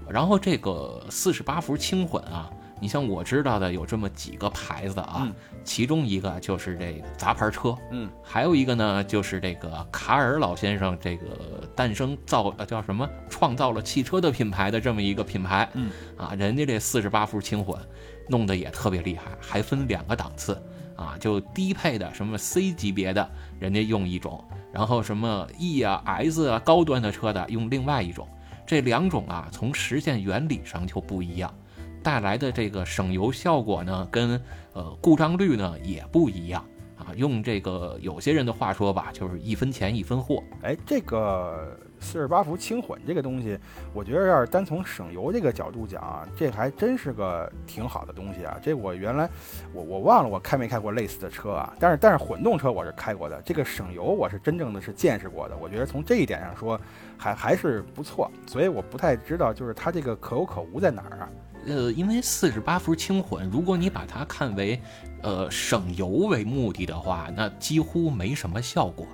[0.10, 2.50] 然后这个四十八伏轻混啊，
[2.82, 5.32] 你像我知道的有这么几个牌子啊，
[5.64, 11.28] 其中一个就是这个杂牌车，嗯，还有一个呢就是这个卡尔老先生这个
[11.76, 17.80] 诞生造呃叫什么创造了汽车的品牌的这么一个品牌，嗯，啊，人家这四十八伏轻混
[18.28, 20.60] 弄得也特别厉害，还分两个档次。
[21.00, 24.44] 啊，就低配的什么 C 级别的，人家用一种，
[24.74, 28.28] 然后什么 E 啊、S 啊高端的车的用另外一种，
[28.68, 31.56] 这两种啊，从实现原理上就不一样，
[32.04, 34.42] 带来的这个省油效果呢，跟
[34.74, 36.66] 呃故障率呢也不一样
[36.98, 37.16] 啊。
[37.16, 40.44] 用这个有些人的话说吧，就是一分钱一分货。
[40.64, 41.80] 哎，这个。
[42.00, 43.58] 四十八伏轻混这个东西，
[43.94, 48.58] 我觉得要是单从省油这个角度讲啊，这还真是个挺好的东西啊。
[48.62, 49.30] 这我原来
[49.74, 55.56] 我我忘了我开没开过类似的车啊，但是但是混动车我是开过的，这个省油我是真正的是见识过的。
[55.58, 56.80] 我觉得从这一点上说，
[57.18, 58.32] 还还是不错。
[58.48, 61.30] 所以我不太知道就是它这个可有可无在哪儿啊？
[61.68, 64.82] 呃，因为四十八伏轻混，如果你把它看为
[65.22, 69.06] 呃省油为目的的话，那几乎没什么效果。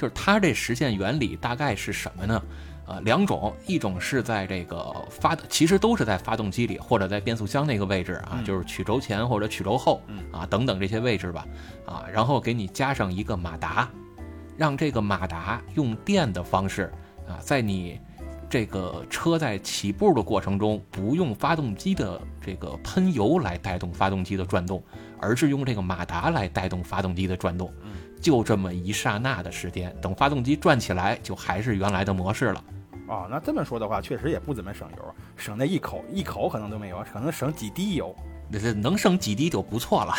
[0.00, 2.42] 就是它这实现原理大概是什么呢？
[2.86, 10.00] 呃，两种，一种是在这个发，其实都是在发动机里或者在变速箱那个位置啊，就是曲轴前或者曲轴后
[10.32, 11.46] 啊等等这些位置吧，
[11.84, 13.90] 啊，然后给你加上一个马达，
[14.56, 16.90] 让这个马达用电的方式
[17.28, 18.00] 啊，在你
[18.48, 24.82] 这个车在起步的过程中，不用发动机的这个喷油来带动发动机的转动，
[25.20, 27.72] 而是用这个马达来带动发动机的转动。
[28.20, 32.62] 就这么一刹那的时间，等发动机转起来，就还是原来的模式了。
[33.08, 38.14] 哦，那这么说的话，确实也不怎么省油，省那一口一口可能都没有，可能省几滴油。
[38.50, 40.14] 那这能省几滴就不错了，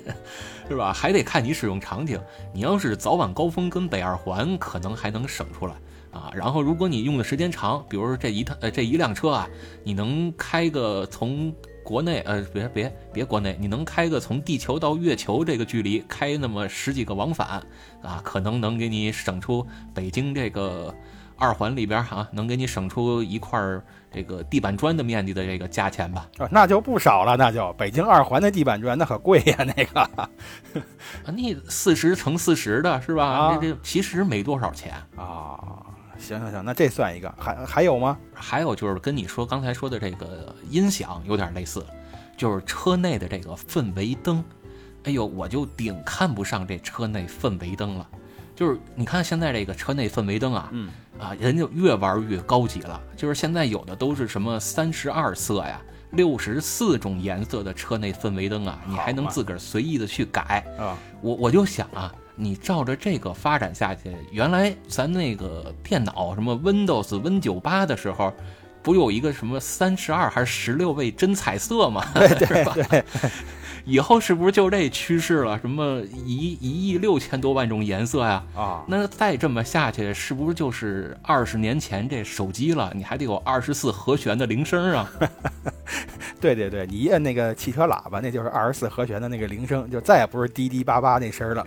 [0.68, 0.92] 是吧？
[0.92, 2.20] 还得看你使用场景。
[2.52, 5.74] 你要是早晚高峰跟北二环，可能还能省出来
[6.12, 6.30] 啊。
[6.34, 9.48] 然后如果你用的时间长，比如说这一趟呃这一辆车啊，
[9.82, 11.54] 你能开个从。
[11.90, 17.60] 国内呃，别别别，国内你能开个从地球到月球这个距离，开那么十几个往返，
[18.00, 20.94] 啊，可能能给你省出北京这个
[21.36, 23.60] 二环里边啊，能给你省出一块
[24.12, 26.28] 这个地板砖的面积的这个价钱吧？
[26.38, 30.30] 啊，那就不少了，那就北京二环的地板砖那可贵呀，那个， 啊，
[31.34, 33.58] 你四十乘四十的是吧？
[33.60, 35.82] 这这其实没多少钱啊。
[36.20, 38.16] 行行行，那这算一个，还还有吗？
[38.32, 41.84] 还有就是跟你说刚才说的这个音响有点类似，
[42.36, 44.44] 就是车内的这个氛围灯。
[45.04, 48.06] 哎呦，我就顶看不上这车内氛围灯了。
[48.54, 53.00] 就是你看现在这个车内氛围灯啊，嗯啊，人就越玩越高级了。
[53.16, 60.94] 就是现在有的都是什么三十二色呀、六十四种颜色的车内氛围灯啊，你还能自个儿随意的去改啊。
[61.22, 62.14] 我我就想啊。
[62.40, 68.32] 你照着这个发展下去，原来咱那个电脑什么 Windows Win 九八的时候，
[68.82, 72.02] 不有一个什么三十二还是十六位真彩色吗？
[72.14, 73.04] 对对对。
[73.86, 75.58] 以后是不是就这趋势了？
[75.58, 78.44] 什么一一亿六千多万种颜色呀？
[78.54, 82.92] 啊，那再这么下去，是不是就是二十年前这手机了？
[82.94, 85.10] 你还得有二十四和弦的铃声啊？
[86.40, 91.66] 对对对，你一摁那个汽车喇叭，那就是二十四和弦的那个铃声，就再也不是滴滴叭叭那声了。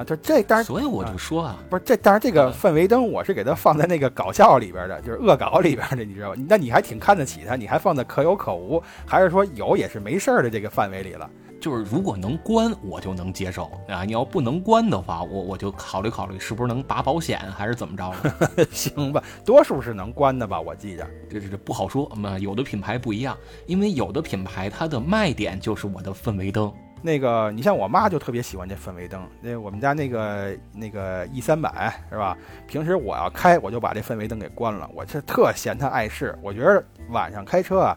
[0.00, 6.36] 啊，就这，但是所以我就说啊，不是这，但是这个氛围灯我是给它放在那个搞笑里边的，就是恶搞里边的，你知道吧？
[6.48, 11.28] 那你还挺看得起它，你还放在可有可无，还是说有也是没事儿的这个范围里了？
[11.60, 14.02] 就是如果能关，我就能接受啊。
[14.02, 18.10] 你要不能关的话，我我就考虑考虑是不是能拔保险，还是怎么着？
[18.72, 20.58] 行吧，多数是能关的吧？
[20.58, 22.38] 我记着，这这这不好说嘛。
[22.38, 23.36] 有的品牌不一样，
[23.66, 26.72] 因为有的品牌它的卖点就是我的氛围灯。
[27.02, 29.26] 那个，你像我妈就特别喜欢这氛围灯。
[29.40, 32.36] 那我们家那个那个 E 三百是吧？
[32.66, 34.90] 平时我要开，我就把这氛围灯给关了。
[34.94, 36.38] 我是特嫌它碍事。
[36.42, 37.96] 我觉得晚上开车啊，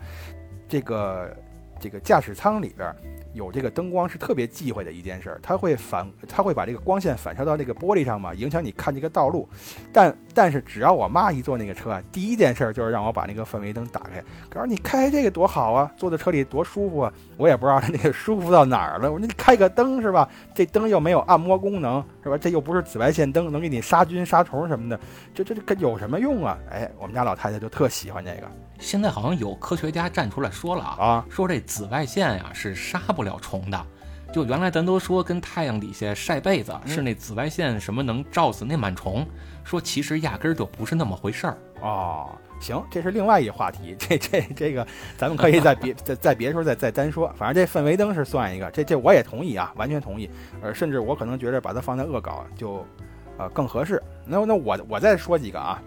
[0.67, 1.37] 这个
[1.79, 2.95] 这个驾驶舱里边。
[3.33, 9.49] 有这个灯光是特别忌讳的一件事，它会反，它会把这个光线反射到这个玻璃上嘛，影响你看这个道路。
[9.91, 14.23] 但但是只要我妈一坐那个车啊，第一件事就是让我把那个氛围灯打开。
[14.49, 17.13] 告诉你开这个多好啊，坐在车里多舒服啊！
[17.37, 19.11] 我也不知道它那个舒服到哪儿了。
[19.11, 20.27] 我说你开个灯是吧？
[20.53, 22.37] 这灯又没有按摩功能是吧？
[22.37, 24.99] 这又不是紫外线灯，能给你杀菌杀虫什么的，
[25.33, 26.57] 这这这有什么用啊？
[26.71, 28.47] 哎，我们家老太太就特喜欢这个。
[28.79, 33.85] 现在好像有科学家站出来说了啊，说这紫外线呀是杀不了虫的。
[34.33, 39.23] 就原来咱都说跟太阳底下晒被子是那紫外线什么能照死那螨虫，
[39.63, 42.29] 说其实压根儿就不是那么回事儿哦。
[42.59, 44.87] 行，这是另外一话题，这这这个
[45.17, 47.29] 咱们可以在别在在别时候再再单说。
[47.35, 50.29] 反正这氛围灯是算一个，这这我也同意啊，完全同意。
[50.61, 52.85] 呃，甚至我可能觉得把它放在恶搞就
[53.37, 54.01] 呃更合适。
[54.25, 55.81] 那那我我再说几个啊。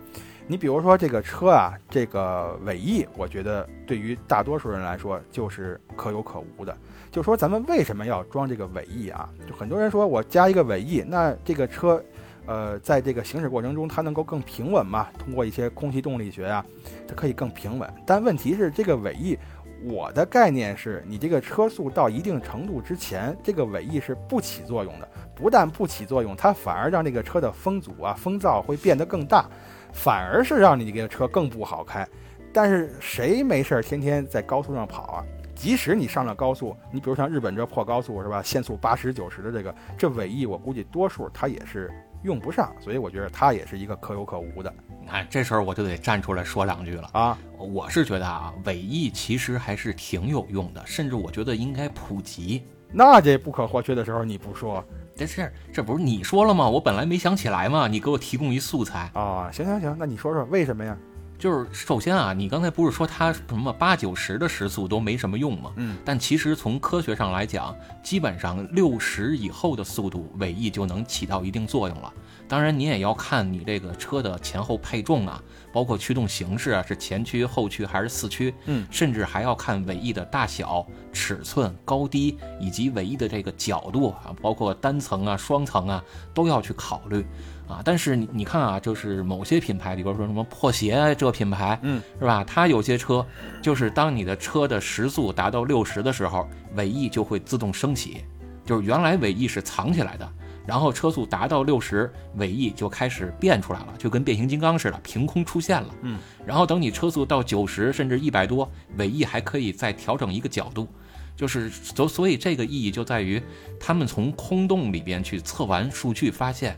[0.48, 6.76] 你比如说这个车啊，这个尾翼，我觉得对于大多数人来说就是可有可无的。
[7.10, 9.28] 就说咱们为什么要装这个尾翼啊？
[9.48, 12.00] 就很多人说我加一个尾翼，那这个车，
[12.46, 15.08] 呃，在这个行驶过程中它能够更平稳嘛？
[15.18, 16.64] 通过一些空气动力学啊，
[17.06, 17.92] 它可以更平稳。
[18.06, 19.38] 但问题是这个尾翼，
[19.84, 25.08] 我的概念是你这个车速到一定程度之前，这个尾翼是不起作用的。
[25.34, 29.48] 不但不起作用，它反而让这个车的风阻啊、风噪会变得更大。
[29.92, 32.06] 反而是让你这个车更不好开，
[32.52, 35.24] 但是谁没事儿天天在高速上跑啊？
[35.54, 38.42] 即使你上了高速，你比如像日本这破高速是吧？
[38.42, 41.90] 限速八十九十的这个，这尾翼我估计多数它也是
[42.26, 44.70] 用不上，所以我觉得它也是一个可有可无的。
[45.00, 47.38] 你看这时候我就得站出来说两句了啊！
[47.56, 52.64] 我是觉得啊，尾翼其实还是挺有用的，甚至我觉得应该普及。
[52.92, 54.84] 那这不可或缺的时候你不说？
[55.14, 56.68] 这是这不是你说了吗？
[56.68, 59.48] 我本来没想起来嘛，你给我提供一素材啊！
[59.52, 60.96] 行行行，那你说说为什么呀？
[61.38, 65.72] 就是首先啊，你刚才不是说它什么八九十的时速都没什么用吗？
[65.76, 72.12] 嗯，但其实从科学上来讲，基本上六十以后的速度，尾翼就能起到一定作用了。
[72.48, 78.54] 当然，你也要看你这个车的前后配重啊，包括驱动形式啊，是前驱、后驱还是四驱？
[78.66, 87.26] 嗯，甚至还要看尾翼的大小、尺寸、高低以及尾翼的这个角度啊，包括单层啊、双层啊，都要去考虑
[87.68, 87.80] 啊。
[87.84, 92.44] 但是你你看啊，就是某些品牌，比如说什么破鞋这品牌，嗯，是吧？
[92.44, 93.24] 它有些车
[93.62, 98.24] 就是当你的车的时速达到六十的时候，尾翼就会自动升起，
[98.64, 100.28] 就是原来尾翼是藏起来的。
[100.66, 105.94] 然后车速达到六十，尾翼就开始变出来了，就跟变形金刚似的，凭空出现了。
[106.02, 110.88] 嗯，然后等你车速到九十甚至一百多，尾翼还可以再调整一个角度，
[111.36, 113.40] 就是所所以这个意义就在于，
[113.78, 116.76] 他们从空洞里边去测完数据，发现，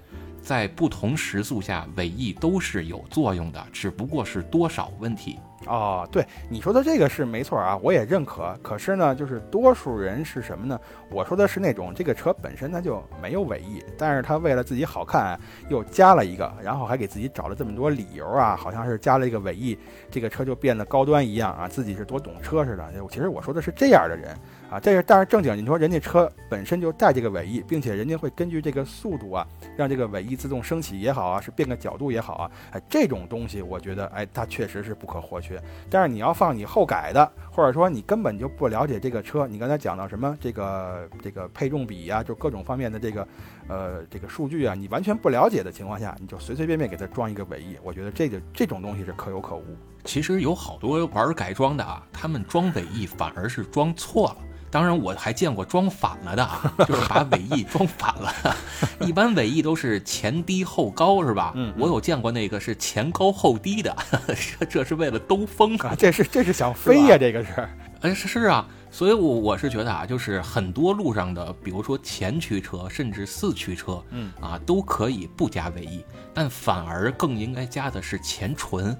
[0.49, 5.39] 在不同时速下尾翼都是有作用的，只不过是多少问题。
[5.67, 8.59] 哦，对你说的这个是没错啊，我也认可。
[8.63, 10.81] 可是呢，就是多数人是什么呢？
[11.11, 15.39] 我说的是那种这个车本身它就没有尾翼，但是他为了自己好看
[15.69, 19.77] 又加了一个，然后还给自己找了这么多理由啊，好像是加了一个尾翼，
[20.11, 22.91] 这个车就变得高端一样啊，自己是多懂车似的。
[23.11, 24.35] 其实我说的是这样的人
[24.71, 29.47] 啊，这是但是正经，你说人家车本身就带这个尾翼，并且人家会根据这个速度啊，
[29.77, 35.59] 让这个尾翼自动升起也好啊，是变个角度也好啊，哎，这种东西我觉得哎，它确实是不可或缺。
[35.89, 43.27] 但是你要放你后改的，或者说你根本就不了解这个车，你刚才讲到什么这个这个配重比啊，就各种方面的这个
[43.69, 49.64] 呃这个数据啊，你完全不了解的情况下，你就随随便便给它装一个尾翼，我觉得这个这种东西是可有可无。
[50.05, 54.37] 其实有好多玩改装的啊，他们装尾翼反而是装错了。
[54.71, 58.33] 当然，我还见过装反了的啊， 就是把尾翼装反了。
[59.01, 61.55] 一般尾翼都是前低后高，是吧？
[61.77, 63.97] 我有见过那个是前高后低的，
[64.59, 67.69] 这这是为了兜风啊，这是这是想飞呀、这个是。
[68.01, 78.97] 哎，是是啊，所以我我是觉得啊，就是很多路上的，比如说前驱车，甚至四驱车，嗯啊，都可以不加尾翼，但反而更应该加的是前唇，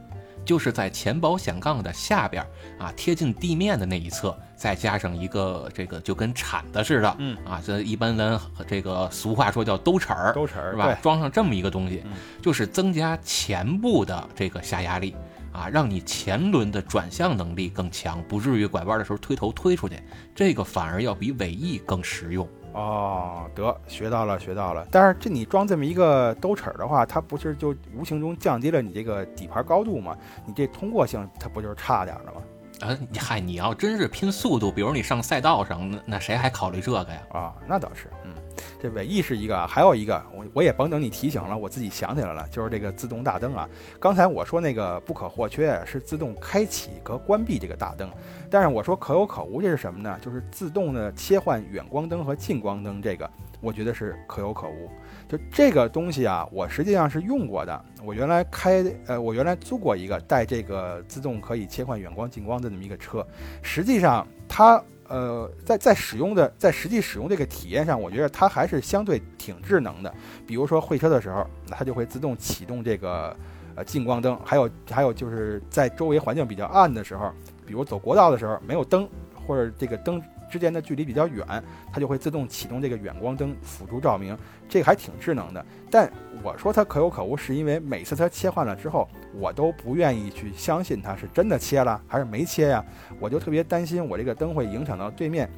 [0.49, 2.49] 就是在前保险杠的下边儿
[2.83, 10.95] 啊，贴近地面的那一侧，再加上一个这个就跟铲子似的，嗯啊，这一般人这个俗话说叫兜齿儿，兜齿儿是吧？
[11.03, 15.15] 装上这么一个东西，嗯就是增加前部的这个下压力。
[15.51, 19.99] 啊，让你前轮的转向能力更强，不至于拐弯的时候推头推出去，
[20.33, 22.47] 这个反而要比尾翼更实用。
[22.79, 24.87] 哦，得学到了，学到了。
[24.91, 30.17] 但是这你装这么一个兜齿儿的话，它不是就无形中降低了你这个底盘高度吗？
[30.47, 32.41] 你这通过性它不就是差点儿了吗？
[32.81, 37.21] 啊，你嗨，你要真是拼速度，比如你上赛道上，那那谁还考虑这个呀？
[37.33, 38.33] 啊，那倒是，嗯，
[38.81, 43.69] 这尾翼是一个，还有一个，我我也甭等你提醒了，我自己想起来了，就是这个自动大灯啊。
[43.99, 48.11] 刚才我说那个不可或缺是自动开启和关闭这个大灯，
[48.51, 50.19] 但是我说可有可无，这是什么呢？
[50.21, 53.29] 就是自动的切换远光灯和近光灯，这个
[53.61, 54.89] 我觉得是可有可无。
[55.29, 57.85] 就这个东西啊，我实际上是用过的。
[58.03, 63.27] 我原来开，呃，我原来租过一个带这个自动可以切换远光、近光的这么一个车。
[63.61, 70.15] 实际上它，呃，在在使用的，在实际使用这个体验上，我觉得它还是相对挺智能的。
[70.47, 73.35] 比如说会车的时候，它就会自动启动这个
[73.75, 77.33] 呃近光灯，还有还有就是在周围环境比较暗的时候，
[77.67, 79.09] 比如走国道的时候没有灯，
[79.47, 81.47] 或者这个灯之间的距离比较远，
[81.93, 84.37] 它就会自动启动这个远光灯辅助照明，
[84.69, 85.65] 这个还挺智能的。
[85.91, 86.11] 但
[86.43, 92.85] 我说它可有可无，是因为每次它切换了之后，我都不愿意去相信它是真的切了还是没切呀，
[93.21, 95.49] 我就特别担心我这个灯会影响到对面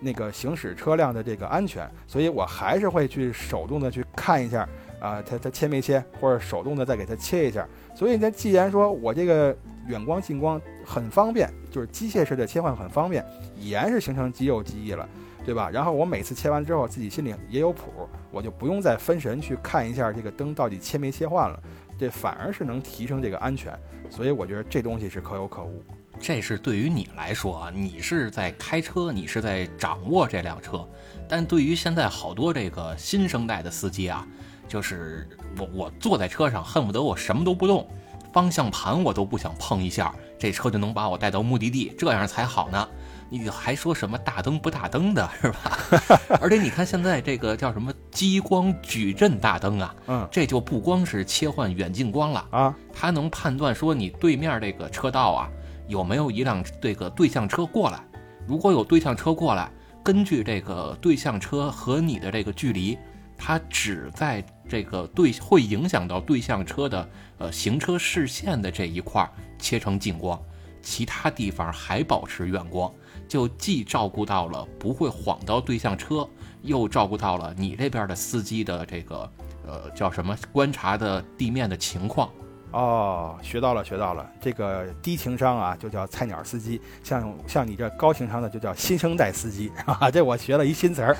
[0.00, 4.66] 那个行驶车辆的这个安全，所以我还是会去手动的去看一下
[4.98, 7.68] 啊，它它切没切，或者手动的再给它切一下。
[7.94, 9.54] 所以呢，既然说我这个
[9.86, 13.24] 远光近光很方便，就是机械式的切换很方便，
[13.56, 15.06] 已然是形成肌肉记忆了，
[15.44, 15.68] 对吧？
[15.70, 21.62] 然后我每次切完之后，自己心里也有谱，我就不用再分神去看一下这个灯到底切没切换了，
[22.00, 23.78] 这反而是能提升这个安全。
[24.08, 25.84] 所以我觉得这东西是可有可无。
[26.18, 30.86] 这是对于你来说啊，你是在开车，你是在掌握这辆车，
[31.28, 34.26] 但对于现在好多这个新生代的司机啊，
[34.68, 35.26] 就是
[35.58, 37.88] 我我坐在车上，恨不得我什么都不动，
[38.32, 42.88] 方向盘我都不想碰一下，这车就能把我带到目的地，这样才好呢。
[43.30, 45.80] 你还说什么大灯不大灯的是吧？
[46.42, 55.48] 而且你看现在这个叫什么激光矩阵大灯啊，嗯这就不光是切换远近光了，啊，它能判断说你对面这个车道啊
[55.86, 58.00] 有没有一辆这个对向车过来。
[58.48, 59.70] 如果有对向车过来，
[60.02, 62.98] 根据这个对向车和你的这个距离，
[63.36, 67.08] 它只在这个对会影响到对向车的
[67.38, 70.40] 呃行车视线的这一块儿切成近光，
[70.82, 72.92] 其他地方还保持远光，
[73.30, 76.28] 就既照顾到了不会晃到对向车，
[76.62, 79.30] 又照顾到了你这边的司机的这个
[79.64, 82.28] 呃叫什么观察的地面的情况。
[82.72, 84.28] 哦，学到了，学到了。
[84.40, 90.10] 这个低情商啊，就叫菜鸟司机；像像你这高情商的，就叫新生代司机 啊。
[90.10, 91.16] 这我学了一新词儿。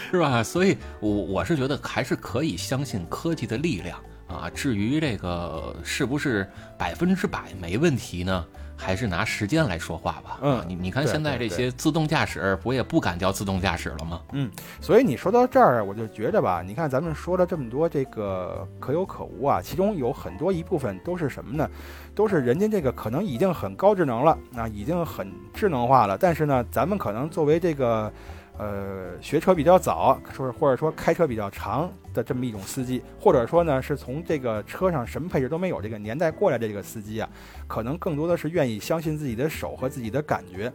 [0.10, 0.42] 是吧？
[0.42, 4.50] 所以我，我是觉得还是可以相信科技的力量啊。
[4.50, 8.44] 至于这个是不是百分之百没问题呢？
[8.76, 10.40] 还是拿时间来说话吧。
[10.42, 14.22] 嗯啊你你看现在这些自动驾驶，不也不敢叫自动驾驶了吗？
[14.34, 14.50] 嗯
[14.82, 21.70] 所以你说到这儿，我就觉着吧，你看咱们说了这么多这个可有可无啊，其中有很多一部分都是什么呢？
[22.14, 28.12] 都是人家这个可能已经很高智能了，啊，已经很智能化了，但是呢，咱们可能作为这个。
[28.58, 37.30] 呃，学车比较早，说或者说开车比较长的这么一种司机，或者说呢是从这个车上什么配置都没有这个年代过来的这个司机啊，
[37.68, 40.72] 可能更多的是愿意相信自己的手和自己的感觉，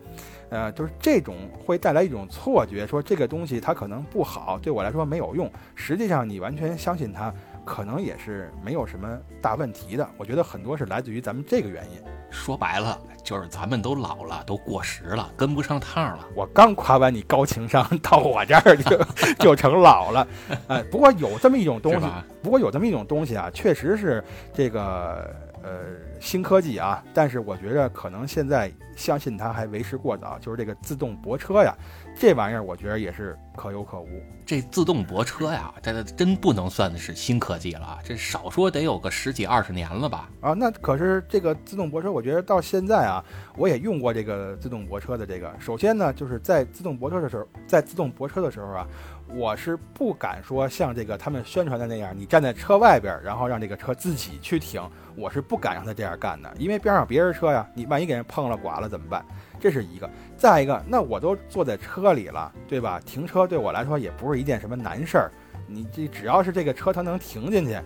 [0.51, 5.51] 呃，就是这种会带来一种错觉，说这个东西它可能不好，对我来说没有用。
[5.75, 7.33] 实际上你完全相信它，
[7.65, 10.09] 可能也是没有什么大问题的。
[10.17, 12.03] 我觉得很多是来自于咱们这个原因。
[12.31, 16.29] 说白了，就是咱们都老了，都过时了，跟不上趟了。
[16.37, 19.05] 我刚夸完你高情商，到我这儿就
[19.41, 20.27] 就成老了。
[20.69, 22.07] 哎，不过有这么一种东西，
[22.41, 24.23] 不过有这么一种东西啊，确实是
[24.55, 25.71] 这个呃
[26.21, 30.39] 新科技啊，但是我觉着可能现在相信它还为时过早。
[30.39, 31.77] 就是这个自动泊车呀，
[32.21, 34.09] 这玩意儿我觉得也是可有可无。
[34.45, 40.29] 这自动泊车呀，这真不能算的是新科技了，这少说得有个十几二十年了吧？
[40.43, 43.25] 啊，那可是这个自动泊车，我觉得到现在啊，
[43.57, 45.51] 我也用过这个自动泊车的这个。
[45.59, 48.87] 首先呢，就是在自动泊车的时候，在自动泊车的时候啊。
[49.33, 54.83] 我是不敢说像这个他们宣传的那样，你站在车外边，然后让这个车自己去停。
[55.15, 59.25] 我是不敢让他这样干的，因为边上别人车呀，你万一给人碰了剐了怎么办？
[59.61, 60.11] 这是一个。
[60.37, 62.99] 再一个，那我都坐在车里了，对吧？
[63.05, 65.33] 停车对我来说也不是一件什么难事儿。
[65.69, 67.79] 你这只要是这个车它能停进去，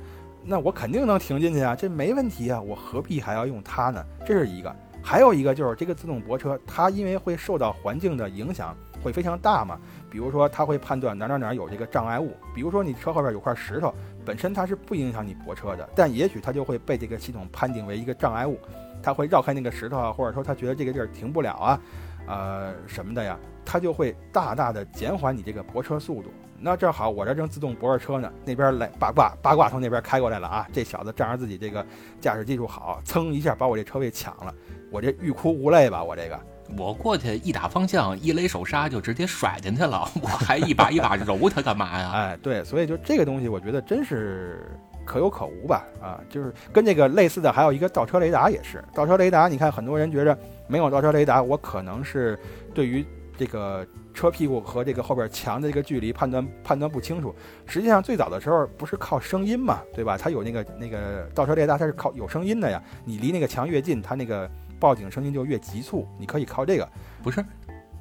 [0.44, 4.02] 那我肯定能停进去啊，这没问题啊，我何必还要用它呢？
[4.24, 4.74] 这是一个。
[5.02, 8.74] 还有一个就是这个自动泊车，它因为会受到环境的影响。
[9.02, 9.78] 会非常大嘛？
[10.08, 12.32] 比如说，它会判断哪哪哪有这个障碍物。
[12.54, 13.92] 比如说，你车后边有块石头，
[14.24, 18.58] 本身它是不影响你泊车的，但也许它就会被这个系统判定为一个障碍物，
[19.04, 21.80] 它会绕开那个石头啊，或者说他觉得这个地儿停不了啊，
[22.26, 26.30] 呃什么的呀，他就会大大的减缓你这个泊车速度。
[26.58, 31.84] 那正好我这正自动泊着车呢，那边来八卦八卦从那边开过来了啊，这小子仗着自己这个
[32.20, 34.54] 驾驶技术好，噌一下把我这车位抢了，
[34.90, 36.40] 我这欲哭无泪吧，我这个。
[36.78, 42.10] 我过去一打方向，一勒手刹就直接甩进去了， 我还一把一把揉它干嘛呀？
[42.14, 44.74] 哎，对，所以就这个东西，我觉得真是
[45.04, 45.84] 可有可无吧。
[46.00, 48.82] 啊，就是跟这个类似的，还有一个倒车雷达也是。
[48.94, 50.36] 倒车雷达，你看很多人觉着
[50.66, 52.38] 没有倒车雷达，我可能是
[52.72, 53.04] 对于
[53.36, 57.34] 这个车屁股和这个后边墙的这个距离判断判断不清楚。
[57.66, 60.16] 实际上最早的时候不是靠声音嘛，对吧？
[60.16, 62.82] 它有那个那个倒车雷达，它是靠有声音的呀。
[63.04, 64.50] 你离那个墙越近，它那个。
[64.80, 66.86] 报警声音就越急促，你可以靠这个，
[67.22, 67.42] 不是，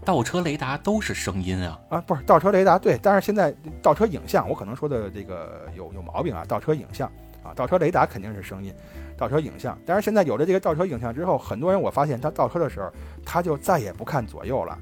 [0.03, 7.11] 倒车雷达都是声音啊啊，不是倒车雷达对，但是现在倒车影像，我可能说的这个有有毛病啊，倒车影像
[7.43, 8.73] 啊，倒车雷达肯定是声音，
[9.17, 12.91] 倒车影像，但是现在有了这个倒车影像之后，很多人我发现他倒车的时候，
[13.25, 14.77] 他就再也不看左右了，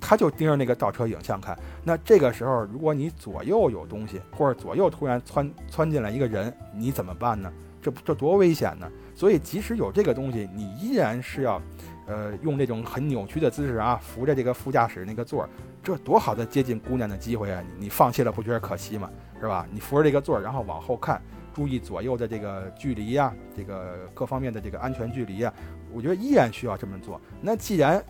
[0.00, 7.52] 他就盯着那个倒车影像看，那这个时候如果你左右有东西，或者左右突然窜窜进来一个人，你怎么办呢？
[7.80, 8.90] 这这多危险呢！
[9.14, 11.62] 所以，即使有这个东西，你依然是要，
[12.08, 15.48] 呃，用这种很扭曲的姿势啊，扶着这个副驾驶那个座儿，
[15.82, 17.62] 这多好的接近姑娘的机会啊！
[17.78, 19.10] 你放弃了，不觉得可惜吗？
[19.38, 19.66] 是吧？
[19.70, 21.20] 你扶着这个座儿，然后往后看，
[21.52, 25.52] 注意左右的这个距离呀，这个各方面的这个安全距离啊，
[25.92, 27.20] 我觉得依然需要这么做。
[27.42, 28.02] 那既然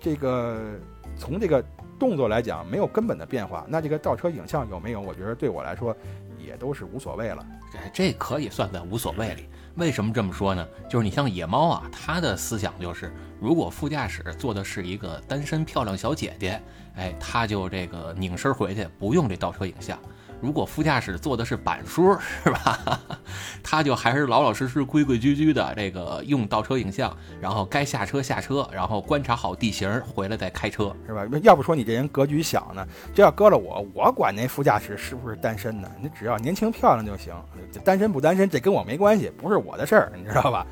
[0.00, 0.74] 这个
[1.16, 1.64] 从这个
[1.96, 5.00] 动作来讲没有根本的变化，那这个倒车影像有没有？
[5.00, 5.96] 我觉得对我来说
[6.38, 7.46] 也都是无所谓了。
[7.92, 9.48] 这可以算在无所谓里。
[9.76, 10.66] 为什么这么说呢？
[10.88, 16.62] 就是你像野猫啊，它的思想就是，如果副驾驶坐的是一个单身漂亮小姐姐，
[16.94, 19.98] 哎，它就这个拧身回去，不用这倒车影像。
[20.40, 23.00] 如果副驾驶坐的是板书， 是吧？
[23.62, 31.24] 他就还是老老实实、规规矩矩的，这个用倒车影像，然后该下车下车，然后观察好地形，回来再开车，是吧？
[31.42, 32.86] 要不说你这人格局小呢？
[33.14, 35.90] 这要搁了我，我管那副驾驶是不是单身呢？
[36.00, 37.34] 你只要年轻漂亮就行，
[37.82, 40.66] 单身不单身这跟我没关系，不是我的事儿，你知道吧？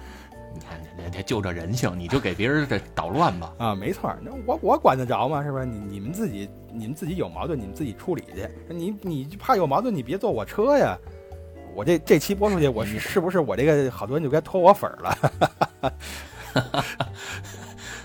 [1.02, 3.52] 你看，这这就这人性，你就给别人这捣乱吧。
[3.58, 5.42] 啊，没错，那我我管得着吗？
[5.42, 5.66] 是不是？
[5.66, 8.48] 你你们自己你们自己有矛盾，你们自己处理去。
[8.68, 10.96] 你你怕有矛盾，你别坐我车呀。
[11.74, 15.92] 我这这期播出去，我 是不是我这个好多人就该脱我粉了？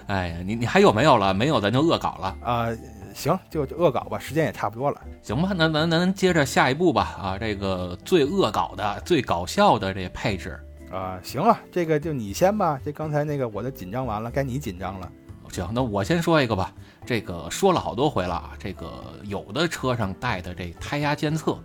[0.08, 1.34] 哎呀，你你还有没有了？
[1.34, 2.68] 没有，咱就恶搞了啊。
[3.14, 5.02] 行，就恶搞吧，时间也差不多了。
[5.22, 7.04] 行吧，那咱咱接着下一步吧。
[7.20, 10.60] 啊，这个最恶搞的、最搞笑的这配置。
[10.92, 12.80] 啊，行了，这个就你先吧。
[12.84, 15.12] 这刚才那个我都紧张完了，该你紧张了。
[15.52, 16.74] 行，那我先说一个吧。
[17.06, 18.52] 这个说了好多回了啊。
[18.60, 21.58] 这个有的车上带的这胎压监测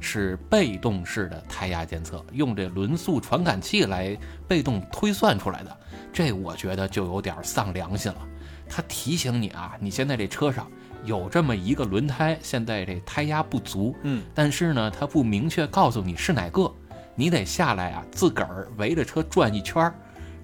[0.00, 4.16] 是被动式的胎压监测，用这轮速传感器来
[4.46, 5.76] 被动推算出来的。
[6.12, 8.18] 这我觉得就有点丧良心了。
[8.68, 10.70] 它提醒你啊，你现在这车上
[11.04, 13.94] 有这么一个轮胎，现在这胎压不足。
[14.02, 16.70] 嗯，但是呢，它不明确告诉你是哪个。
[17.16, 19.94] 你得下来啊，自个儿围着车转一圈儿，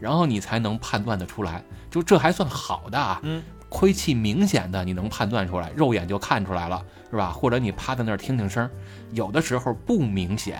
[0.00, 1.62] 然后你才能判断得出来。
[1.90, 7.30] 就这还算好的啊，嗯，亏气明显的你能判断出来，肉眼就看出来了，是吧？
[7.30, 8.68] 或者你趴在那儿听听声，
[9.10, 10.58] 有的时候不明显，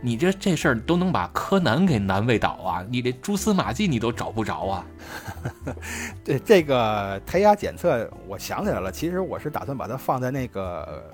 [0.00, 2.84] 你这这事儿都能把柯南给难为倒啊！
[2.90, 4.86] 你这蛛丝马迹你都找不着啊！
[6.24, 11.04] 对这个胎压检测，我想起来了，其实我是打算把它放在那个，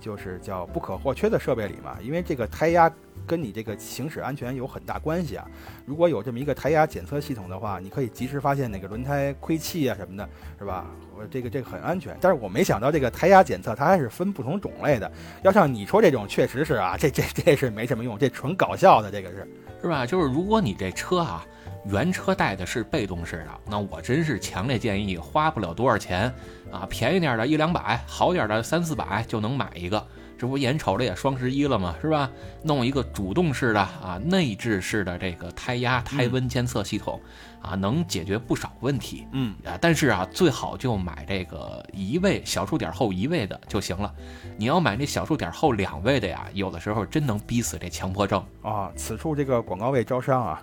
[0.00, 2.90] 就是叫不可或缺的设备里嘛，因为这个胎压。
[3.32, 5.48] 跟你这个行驶安全有很大关系啊！
[5.86, 10.28] 如果有这么一个胎压检测系统的话，你可以及时发现哪个轮胎亏气啊什么的，
[10.58, 10.84] 是吧？
[11.16, 12.14] 我这个这个很安全。
[12.20, 15.10] 但是我没想到这个胎压检测它还是分不同种类的。
[15.40, 19.48] 要像你说这种，确实是啊，这这这是没什么用，这纯搞笑的，这个是
[19.80, 20.04] 是吧？
[20.04, 21.42] 就是如果你这车啊
[21.86, 26.30] 原车带的是被动式的，那我真是强烈建议，花不了多少钱
[26.70, 30.06] 啊，便宜点的一两百，好点的三四百就能买一个。
[30.42, 31.94] 这不眼瞅着也双十一了嘛？
[32.02, 32.28] 是吧？
[32.64, 37.20] 弄一个主动式的啊，内置式的这个胎压、胎温监测系统，
[37.60, 39.24] 啊，能解决不少问题。
[39.30, 44.12] 嗯啊，但是啊，最好就买这个一位小数点后一位的就行了。
[44.56, 48.90] 你要买那小数点后两位的呀，有的时候真能逼死这强迫症啊。
[48.96, 50.62] 此处这个广告位招商啊，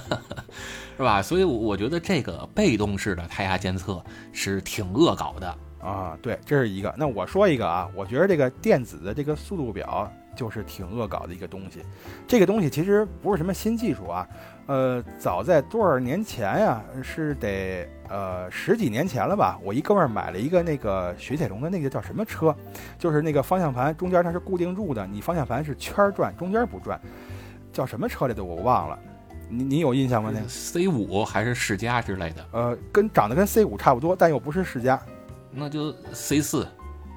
[0.96, 1.20] 是吧？
[1.20, 4.02] 所以我觉得这个被动式的胎压监测
[4.32, 5.54] 是挺恶搞的。
[5.82, 6.94] 啊，对，这是一个。
[6.96, 11.82] 那我说一个啊，我觉得这个电子的这个速度表就是挺恶搞的一个东西。
[12.28, 14.28] 这个东西其实不是什么新技术啊，
[14.66, 19.58] 呃，早在多少年前呀，是得呃十几年前了吧。
[19.62, 22.54] 我一哥们儿买了一个那个雪铁龙的那个叫什么车，
[22.98, 27.00] 就是那个方向盘中间它是固定住的，你方向盘是圈转，中间不转，
[27.72, 28.44] 叫什么车来的？
[28.44, 28.98] 我忘了。
[29.48, 30.30] 你你有印象吗？
[30.32, 32.46] 那个 C 五还是世嘉之类的？
[32.52, 35.00] 呃，跟长得跟 C 五差不多，但又不是世嘉。
[35.52, 36.64] 那就 C 四，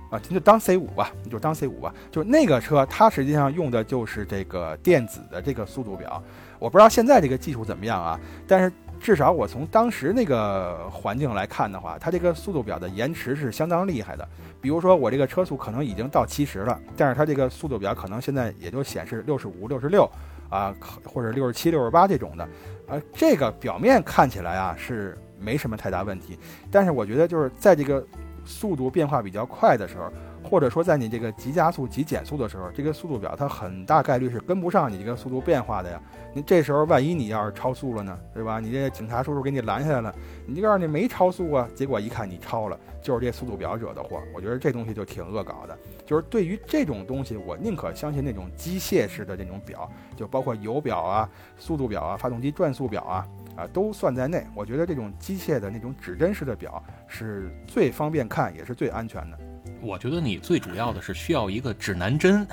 [0.09, 1.93] 啊，你就当 C 五吧，你就当 C 五吧。
[2.11, 6.21] 就是那个车，它实际上用的就是这个电子的这个速度表。
[6.59, 14.25] 我不知道现在这个技术怎么样啊，但是至少我从当时那个环境来看的话，它这个速度表的延迟是相当厉害的。
[14.61, 20.09] 比如说我这个车速可能已经到七十了，但是它这个速度表可能现在也就显示六十五、六十六
[20.49, 20.73] 啊，
[21.03, 22.47] 或者六十七、六十八这种的。
[22.87, 26.39] 呃，这个表面看起来啊是没什么太大问题，
[26.71, 28.05] 但是我觉得就是在这个。
[28.45, 30.11] 速度变化比较快的时候，
[30.43, 36.01] 或者说在你这个急加速、急减速的时候，这个速度表它很大概率是跟不上你这个速度变化的呀。
[36.33, 38.59] 你这时候万一你要是超速了呢，对吧？
[38.59, 40.13] 你这警察叔叔给你拦下来了，
[40.45, 44.19] 你就告诉你没超速啊，结果一看你超了，就是这速度表惹的祸。
[44.33, 45.77] 我觉得这东西就挺恶搞的。
[46.05, 53.27] 就是对于这种东西，我宁可相信那种机械式的这种表，就包括油表啊、速度表啊、发动机转速表啊。
[53.55, 54.45] 啊，都算在内。
[54.55, 59.37] 我觉得这种机械的那种指针式的表是最方便看，也是最安全的。
[59.81, 62.47] 我觉得你最主要的是需要一个指南针，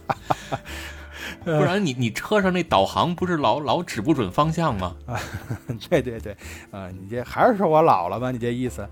[1.44, 4.96] 不然你你车上那导航不是老老指不准方向吗？
[5.06, 5.18] 啊，
[5.88, 6.36] 对对对，
[6.70, 8.30] 啊，你这还是说我老了吧？
[8.30, 8.86] 你这意思？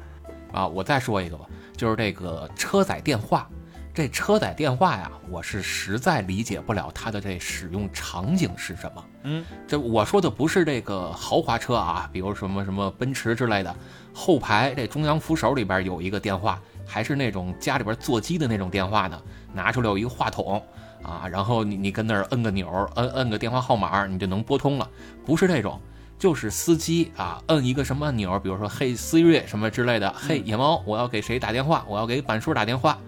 [0.52, 1.46] 啊，我再说一个吧，
[1.76, 3.48] 就是这个车载电话。
[3.92, 9.04] 这车载电话呀，我是实在理解不了它的这使用场景是什么。
[9.24, 13.74] 嗯，这我说的不是这个豪华车啊，比如什么什么奔驰之类的，
[14.12, 19.20] 后排这中央扶手里边有一个电话，还是那种家里边座机的那种电话呢，
[19.52, 20.62] 拿出来有一个话筒
[21.02, 24.88] 啊，然后你你跟那儿摁个钮，摁摁个电话号码，你就能拨通了。
[25.24, 25.80] 不是这种，
[26.18, 31.84] 就是司机啊，摁一个什么按钮，比如说嘿 Siri 什么之类的，嘿野猫，我要给谁打电话？
[31.88, 32.98] 我要给板叔打电话。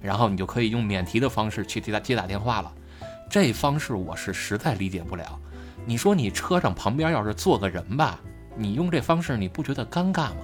[0.00, 2.72] 然后你就可以用免提的方式去接打接打电话了，
[3.28, 5.38] 这方式我是实在理解不了。
[5.88, 8.18] 你说你车上旁边要是坐个人吧，
[8.56, 10.38] 你用这方式你不觉得尴尬吗？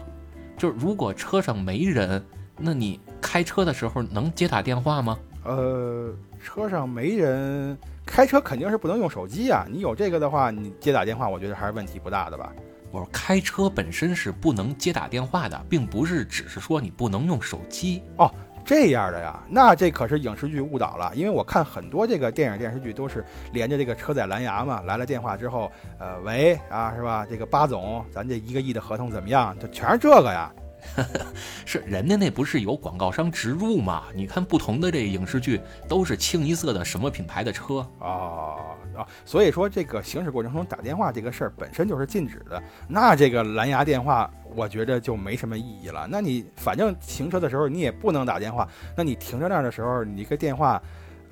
[0.56, 2.24] 就是如果车上没人，
[2.56, 5.18] 那你开车的时候能接打电话吗？
[5.44, 9.66] 呃，车上没人，开车肯定是不能用手机啊。
[9.68, 12.52] 你有这个的话，你接打电话，我觉得还是问题不大的吧。
[12.92, 18.32] 我说开车本身是不能接打电话的，并不是只是说你不能用手机哦。
[18.64, 21.12] 这样的呀，那这可是影视剧误导了。
[21.14, 27.26] 因为我看很多这个电影电视剧都是连着这个车载蓝牙嘛，来了电话之后，呃，喂啊，是吧？
[27.28, 29.58] 这个巴总，咱这一个亿的合同怎么样？
[29.58, 30.52] 就全是这个呀。
[31.64, 34.02] 是人家那不是有广告商植入吗？
[34.14, 38.56] 你看不同的这影视剧都是清一色的什么品牌的车啊
[38.96, 39.06] 啊！
[39.24, 42.62] 所以说这个行驶过程中打电话这个事儿本身就是禁止的。
[42.88, 46.06] 那这个蓝牙电话，我觉得就没什么意义了。
[46.10, 50.80] 那你反正停车的时候你也不能打电话，那你停在那儿的时候，你个电话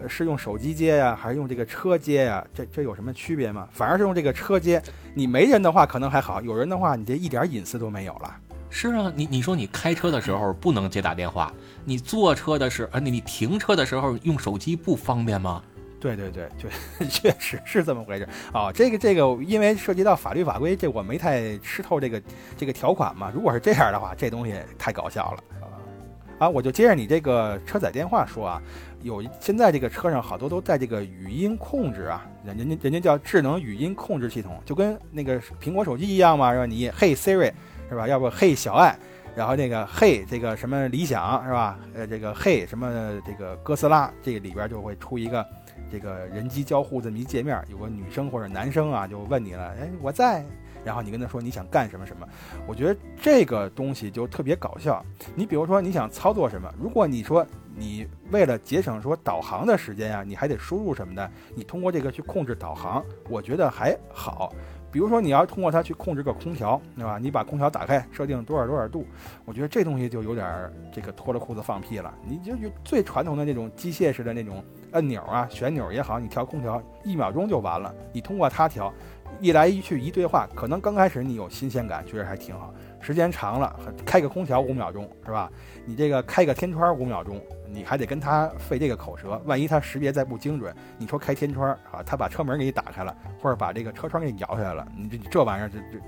[0.09, 2.45] 是用手机接呀，还是用这个车接呀？
[2.55, 3.69] 这这有什么区别吗？
[3.73, 4.83] 反而是用这个车接。
[5.15, 8.37] 你没人的话可能还好，有人的话你这一点隐私都没有了。
[8.73, 11.53] 是啊，你你说你开车的时候不能接打电话，
[11.85, 15.61] 你坐车的时候，你你停车的时候用手机不方便吗？
[16.01, 16.69] 对对对，确
[17.07, 18.73] 确实是这么回事啊。
[18.73, 22.23] 这个这个，因为涉及到法律法规，这我没太吃透这个
[22.57, 23.31] 这个条款嘛。
[23.35, 25.67] 如果是这样的话，这东西太搞笑了啊！
[26.39, 28.63] 啊，我就接着你这个车载电话说啊，
[29.03, 36.67] 有现在这个车上好多都带这个语音控制啊，人家人家叫智能语音控制系统，就跟那个苹果手机一样嘛，是吧？
[36.67, 37.53] 你嘿 Siri。
[37.91, 38.07] 是吧？
[38.07, 38.97] 要不嘿小爱，
[39.35, 41.77] 然后那个嘿这个什么理想是吧？
[41.93, 42.89] 呃，这个嘿什么
[43.27, 45.45] 这个哥斯拉，这个里边就会出一个
[45.91, 50.45] 这个人机交互这么一界面，有个女生或者男生啊就问你了，哎我在，
[50.85, 52.27] 然后你跟他说你想干什么什么，
[52.67, 55.05] 我觉得这个东西就特别搞笑。
[55.35, 57.47] 你比如说你想操作什么，如果你说
[57.77, 64.53] 你为了节省说导航的时间呀，你还得输入什么的，你通过这个去控制导航，我觉得还好。
[64.93, 67.17] 比如说你要通过它去控制个空调，对吧？
[67.17, 69.07] 你把空调打开，设定多少多少度，
[69.45, 72.13] 我觉得这东西就有点儿这个脱了裤子放屁了。
[72.27, 77.95] 你就就最传统的那种机械式的那种按钮啊、旋钮也好，你调空调一秒钟就完了。
[78.13, 78.93] 你通过它调，
[79.41, 82.73] 一来一去一对话，可能刚开始你有新鲜感，觉得还挺好。
[83.01, 85.51] 时间长了，开个空调五秒钟是吧？
[85.87, 89.41] 你这个开个天窗五秒钟，你还得跟他费这个口舌。
[89.47, 95.99] 万一他识别再不精准，你说开天窗啊，他把车门给你打开了，或者把这个车窗给你摇下来了，你这这玩意儿这这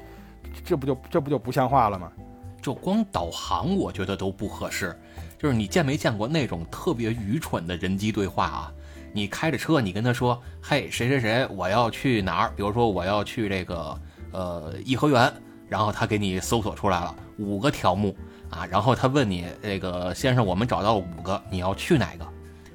[0.64, 2.12] 这不就这不就不像话了吗？
[2.60, 4.94] 就光导航，我觉得都不合适。
[5.42, 8.72] 就是你见没见过那种特别愚蠢的人机对话啊？
[9.12, 12.52] 你开着车，你跟他说：“嘿，谁谁谁，我要去哪儿？
[12.54, 14.00] 比如说我要去这个
[14.30, 15.32] 呃颐和园。”
[15.68, 18.14] 然后他给你搜索出来了五个条目
[18.50, 22.28] 啊，然后他问你这个先生，我们找到了五个，你要去哪个？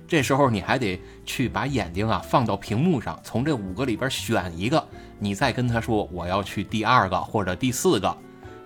[0.06, 4.86] 这时候你还得去把眼睛啊放到屏幕上，从这五个里边选一个，
[5.20, 8.18] 你再跟他说我要去第二个或者第四个，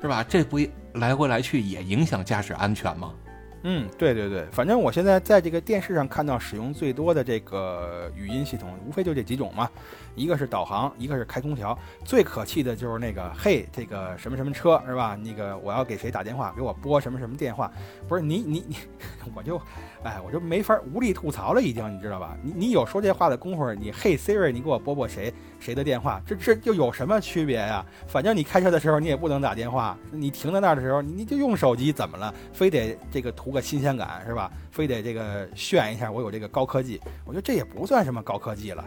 [0.01, 0.23] 是吧？
[0.23, 0.59] 这不
[0.93, 3.13] 来回来去也影响驾驶安全吗？
[3.63, 9.69] 嗯，对对对，反正我现在在这个电视上看到使用最多的这个语音系统，无非就这几种嘛。
[10.15, 15.15] 一个是导航，一个是开空调，最可气的就是那个，嘿，这个什么什么车是吧？
[15.15, 17.71] 那个我要给谁打电话，给我拨什么什么电话？
[18.07, 18.75] 不是你你你，
[19.35, 19.59] 我就，
[20.03, 22.37] 哎，我就没法无力吐槽了，已经，你知道吧？
[22.43, 26.21] 你你有说这话的功夫，你嘿 Siri，你给我拨拨谁谁的电话？
[26.25, 27.85] 这这就有什么区别呀？
[28.07, 32.33] 反正你开车的时候你也不能打电话，你停在那儿的时候你你就用手机，怎么了？
[32.51, 34.51] 非得这个图个新鲜感是吧？
[34.71, 36.99] 非得这个炫一下我有这个高科技？
[37.25, 38.83] 我觉得这也不算什么高科技了。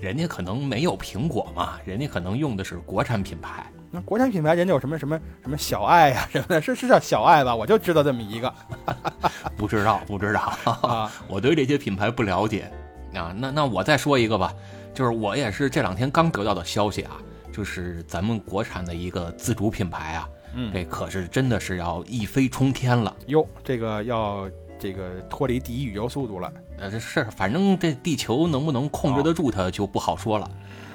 [0.00, 3.64] 人家可能没有苹果嘛，人家可能用的是国产品牌。
[3.90, 7.54] 那国产品牌人家有什么什么什么小爱呀什么的，是是叫小爱吧？
[7.54, 8.52] 我就知道这么一个，
[9.56, 10.40] 不知道不知道
[10.82, 12.70] 啊， 我对这些品牌不了解
[13.14, 13.32] 啊。
[13.36, 14.52] 那那我再说一个吧，
[14.92, 17.12] 就是我也是这两天刚得到的消息啊，
[17.52, 24.48] 就是咱们国产的一个自主品牌啊，嗯，这可是真的是要一飞冲天了哟，这个要。
[24.78, 30.50] 这个脱离第一宇宙速度了，呃，这是反正这地球能不能控制得住它就不好说了，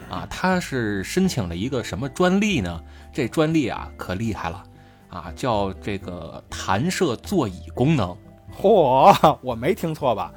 [0.09, 2.81] 啊，他是申请了一个什么专利呢？
[3.11, 4.63] 这专利啊可厉害了，
[5.09, 8.15] 啊，叫这个弹射座椅功能。
[8.55, 10.33] 嚯，我没听错吧？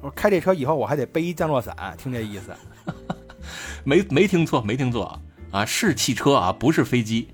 [0.00, 2.54] 我开这车以后我还得背一降落伞，听这意思？
[3.84, 5.20] 没没听错，没听错
[5.50, 7.28] 啊，是汽车啊，不是飞机。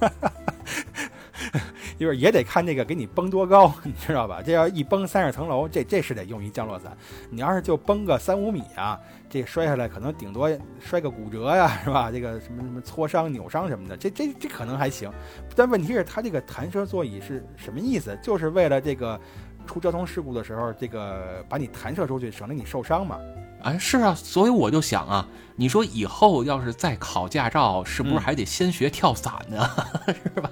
[1.98, 4.40] 就是也得看这个给你崩多高，你知道吧？
[4.44, 6.96] 这要一崩三十层楼，这这是得用一降落伞。
[7.30, 8.98] 你要是就崩个三五米啊，
[9.28, 10.50] 这摔下来可能顶多
[10.80, 12.10] 摔个骨折呀，是吧？
[12.10, 15.10] 这个什么什么挫伤、扭伤什么的，这这这可能还行。
[15.54, 18.18] 但问题是它这个弹射座椅是什么意思？
[18.22, 19.20] 就是为了这个
[19.66, 23.18] 出交通事故的时候，这个把你弹射出去，省得你受伤嘛。
[23.64, 25.26] 哎，是啊，所以我就想啊，
[25.56, 29.68] 你说以后要是再考驾照，是不是还得先学跳伞呢？
[30.06, 30.50] 是吧？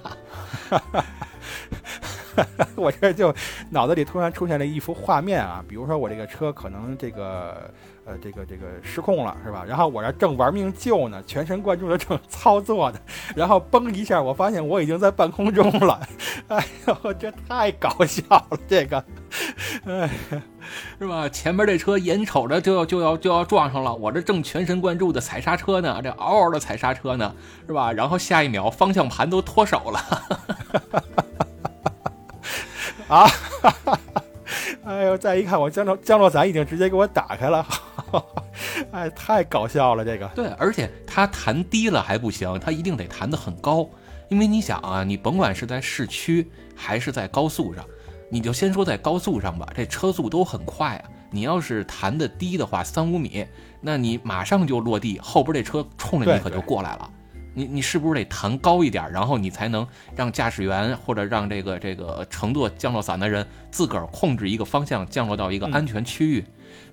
[2.74, 3.34] 我这就
[3.68, 7.70] 脑子里突然出现了一幅画面啊，比如说我这个车可能这个
[8.04, 9.64] 呃这个这个失控了是吧？
[9.66, 12.98] 然后我这正玩命救呢，全神贯注的正 操作呢，
[13.36, 16.00] 然后嘣一下，我发现我已经在半空中了，
[16.48, 19.04] 哎呦，这太搞笑了，这个，
[19.84, 20.10] 哎，
[20.98, 21.28] 是吧？
[21.28, 27.34] 前面这车眼瞅着就要就要就要撞上了，我这正全神贯注的踩刹车呢，这嗷嗷的踩刹车呢，
[27.66, 27.92] 是吧？
[27.92, 30.22] 然后下一秒方向盘都脱手了。
[33.08, 33.26] 啊，
[34.84, 35.18] 哎呦！
[35.18, 37.66] 再一看，我降落降落伞已经直接给我打开了，
[38.92, 40.26] 哎，太搞笑了这个。
[40.34, 43.88] 对，而且它弹低了还不行，它一定得弹得很高，
[44.28, 47.84] 因为你想啊，你甭管是在市区还是在高速上，
[48.30, 51.04] 你就先说在高速上吧，这车速都很快啊。
[51.30, 53.46] 你要是弹得低的话，三五米，
[53.80, 57.10] 那你马上就落地，后边这车冲着你可就过来了。
[57.54, 59.86] 你你是不是得弹高一点，然后你才能
[60.16, 66.44] 让驾驶员或者让这个这个乘坐降落伞的人自个儿控制一个方向降落到一个安全区域？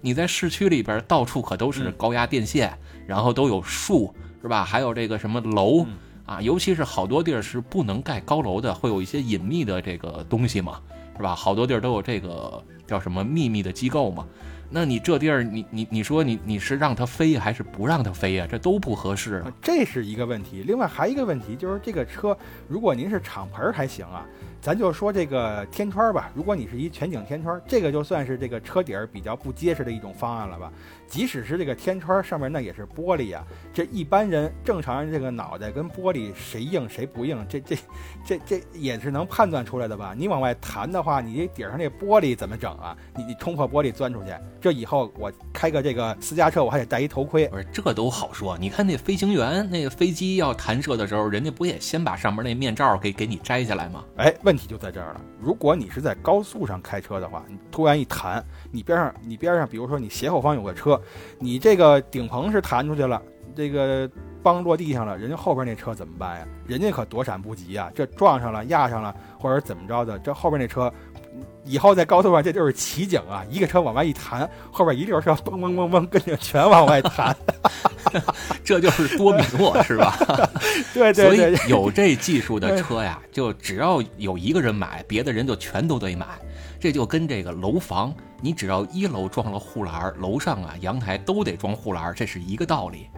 [0.02, 2.72] 你在市区里边到处可都是高压电线，
[3.08, 4.64] 然后都有树，是吧？
[4.64, 5.86] 还有这个什么楼
[6.26, 10.80] 啊，尤其是好多地儿是不能盖高楼的，会有一些隐秘的这个东西嘛，
[11.18, 11.36] 是吧？
[11.36, 14.28] 好多地儿都有这个叫什么秘密的机构嘛。
[14.72, 18.48] 那你这地儿，你你你说你你是让它飞还是不让它飞呀？
[18.48, 20.64] 这都不合适啊，这是一个问题。
[20.64, 22.38] 另外还一个问题就是这个车，
[22.68, 24.24] 如果您是敞篷还行啊，
[24.62, 30.72] 咱就说这个天窗吧，如果你是一全景天窗，这个就算是这个车底儿比较不结实的一种方案了吧。
[31.10, 37.76] 即使是这个天窗上面那也是玻璃呀，这一般人正常人这个脑袋跟玻璃谁硬谁不硬，这这
[38.24, 40.14] 这这也是能判断出来的吧？
[40.16, 42.96] 你往外弹的话，你这顶上那玻璃怎么整啊？
[43.18, 44.30] 你你冲破玻璃钻出去，
[44.62, 47.48] 这以后我开个这个私家车，我还得戴一头盔。
[47.48, 54.04] 不是这都好说，你看那飞行员那个飞机要弹射的时候，人家不也先把上面那面罩给给你摘下来吗？
[54.18, 55.22] 哎，问题就在这儿了。
[55.42, 61.00] 如果你是在高速上开车的话，你突然一弹，你边上你边上，比如说你斜后方有个车。
[61.40, 63.22] 你这个顶棚是弹出去了，
[63.56, 64.10] 这个
[64.42, 66.48] 帮落地上了，人家后边那车怎么办呀？
[66.68, 67.92] 人家可躲闪不及啊！
[67.96, 70.92] 这撞上了、压上了，或者怎么着的，这后边那车
[71.66, 73.44] 以后在高速上这就是奇景啊！
[73.50, 77.36] 一个车往外一弹，后边一溜车嘣嘣嘣嘣跟着全往外弹，
[78.64, 80.16] 这就是多米诺是吧？
[80.94, 86.26] 对对对，所以 有这技术的车呀，就只要有一个人买，别的人就全都得买。
[86.80, 93.10] 这就跟这个楼房，你只要一楼装了护栏，楼上啊阳台都得装护栏，这是一个道理。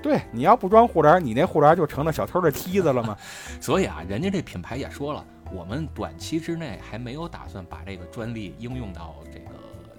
[0.00, 3.16] 对，你要不装护栏，你那护栏就成了小偷的梯子了吗？
[3.60, 9.50] 所以啊，人家这品牌也说了，我们短期之内还没有打算把这个专利应用到这个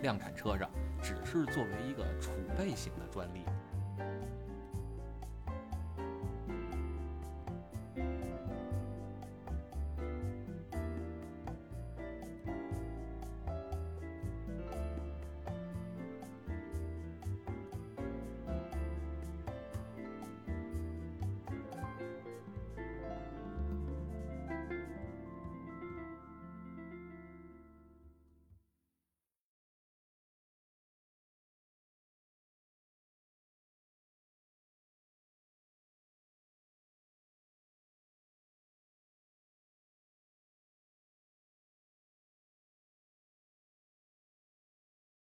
[0.02, 0.70] 量产车上，
[1.04, 3.41] 只是作为一个储备型的专利。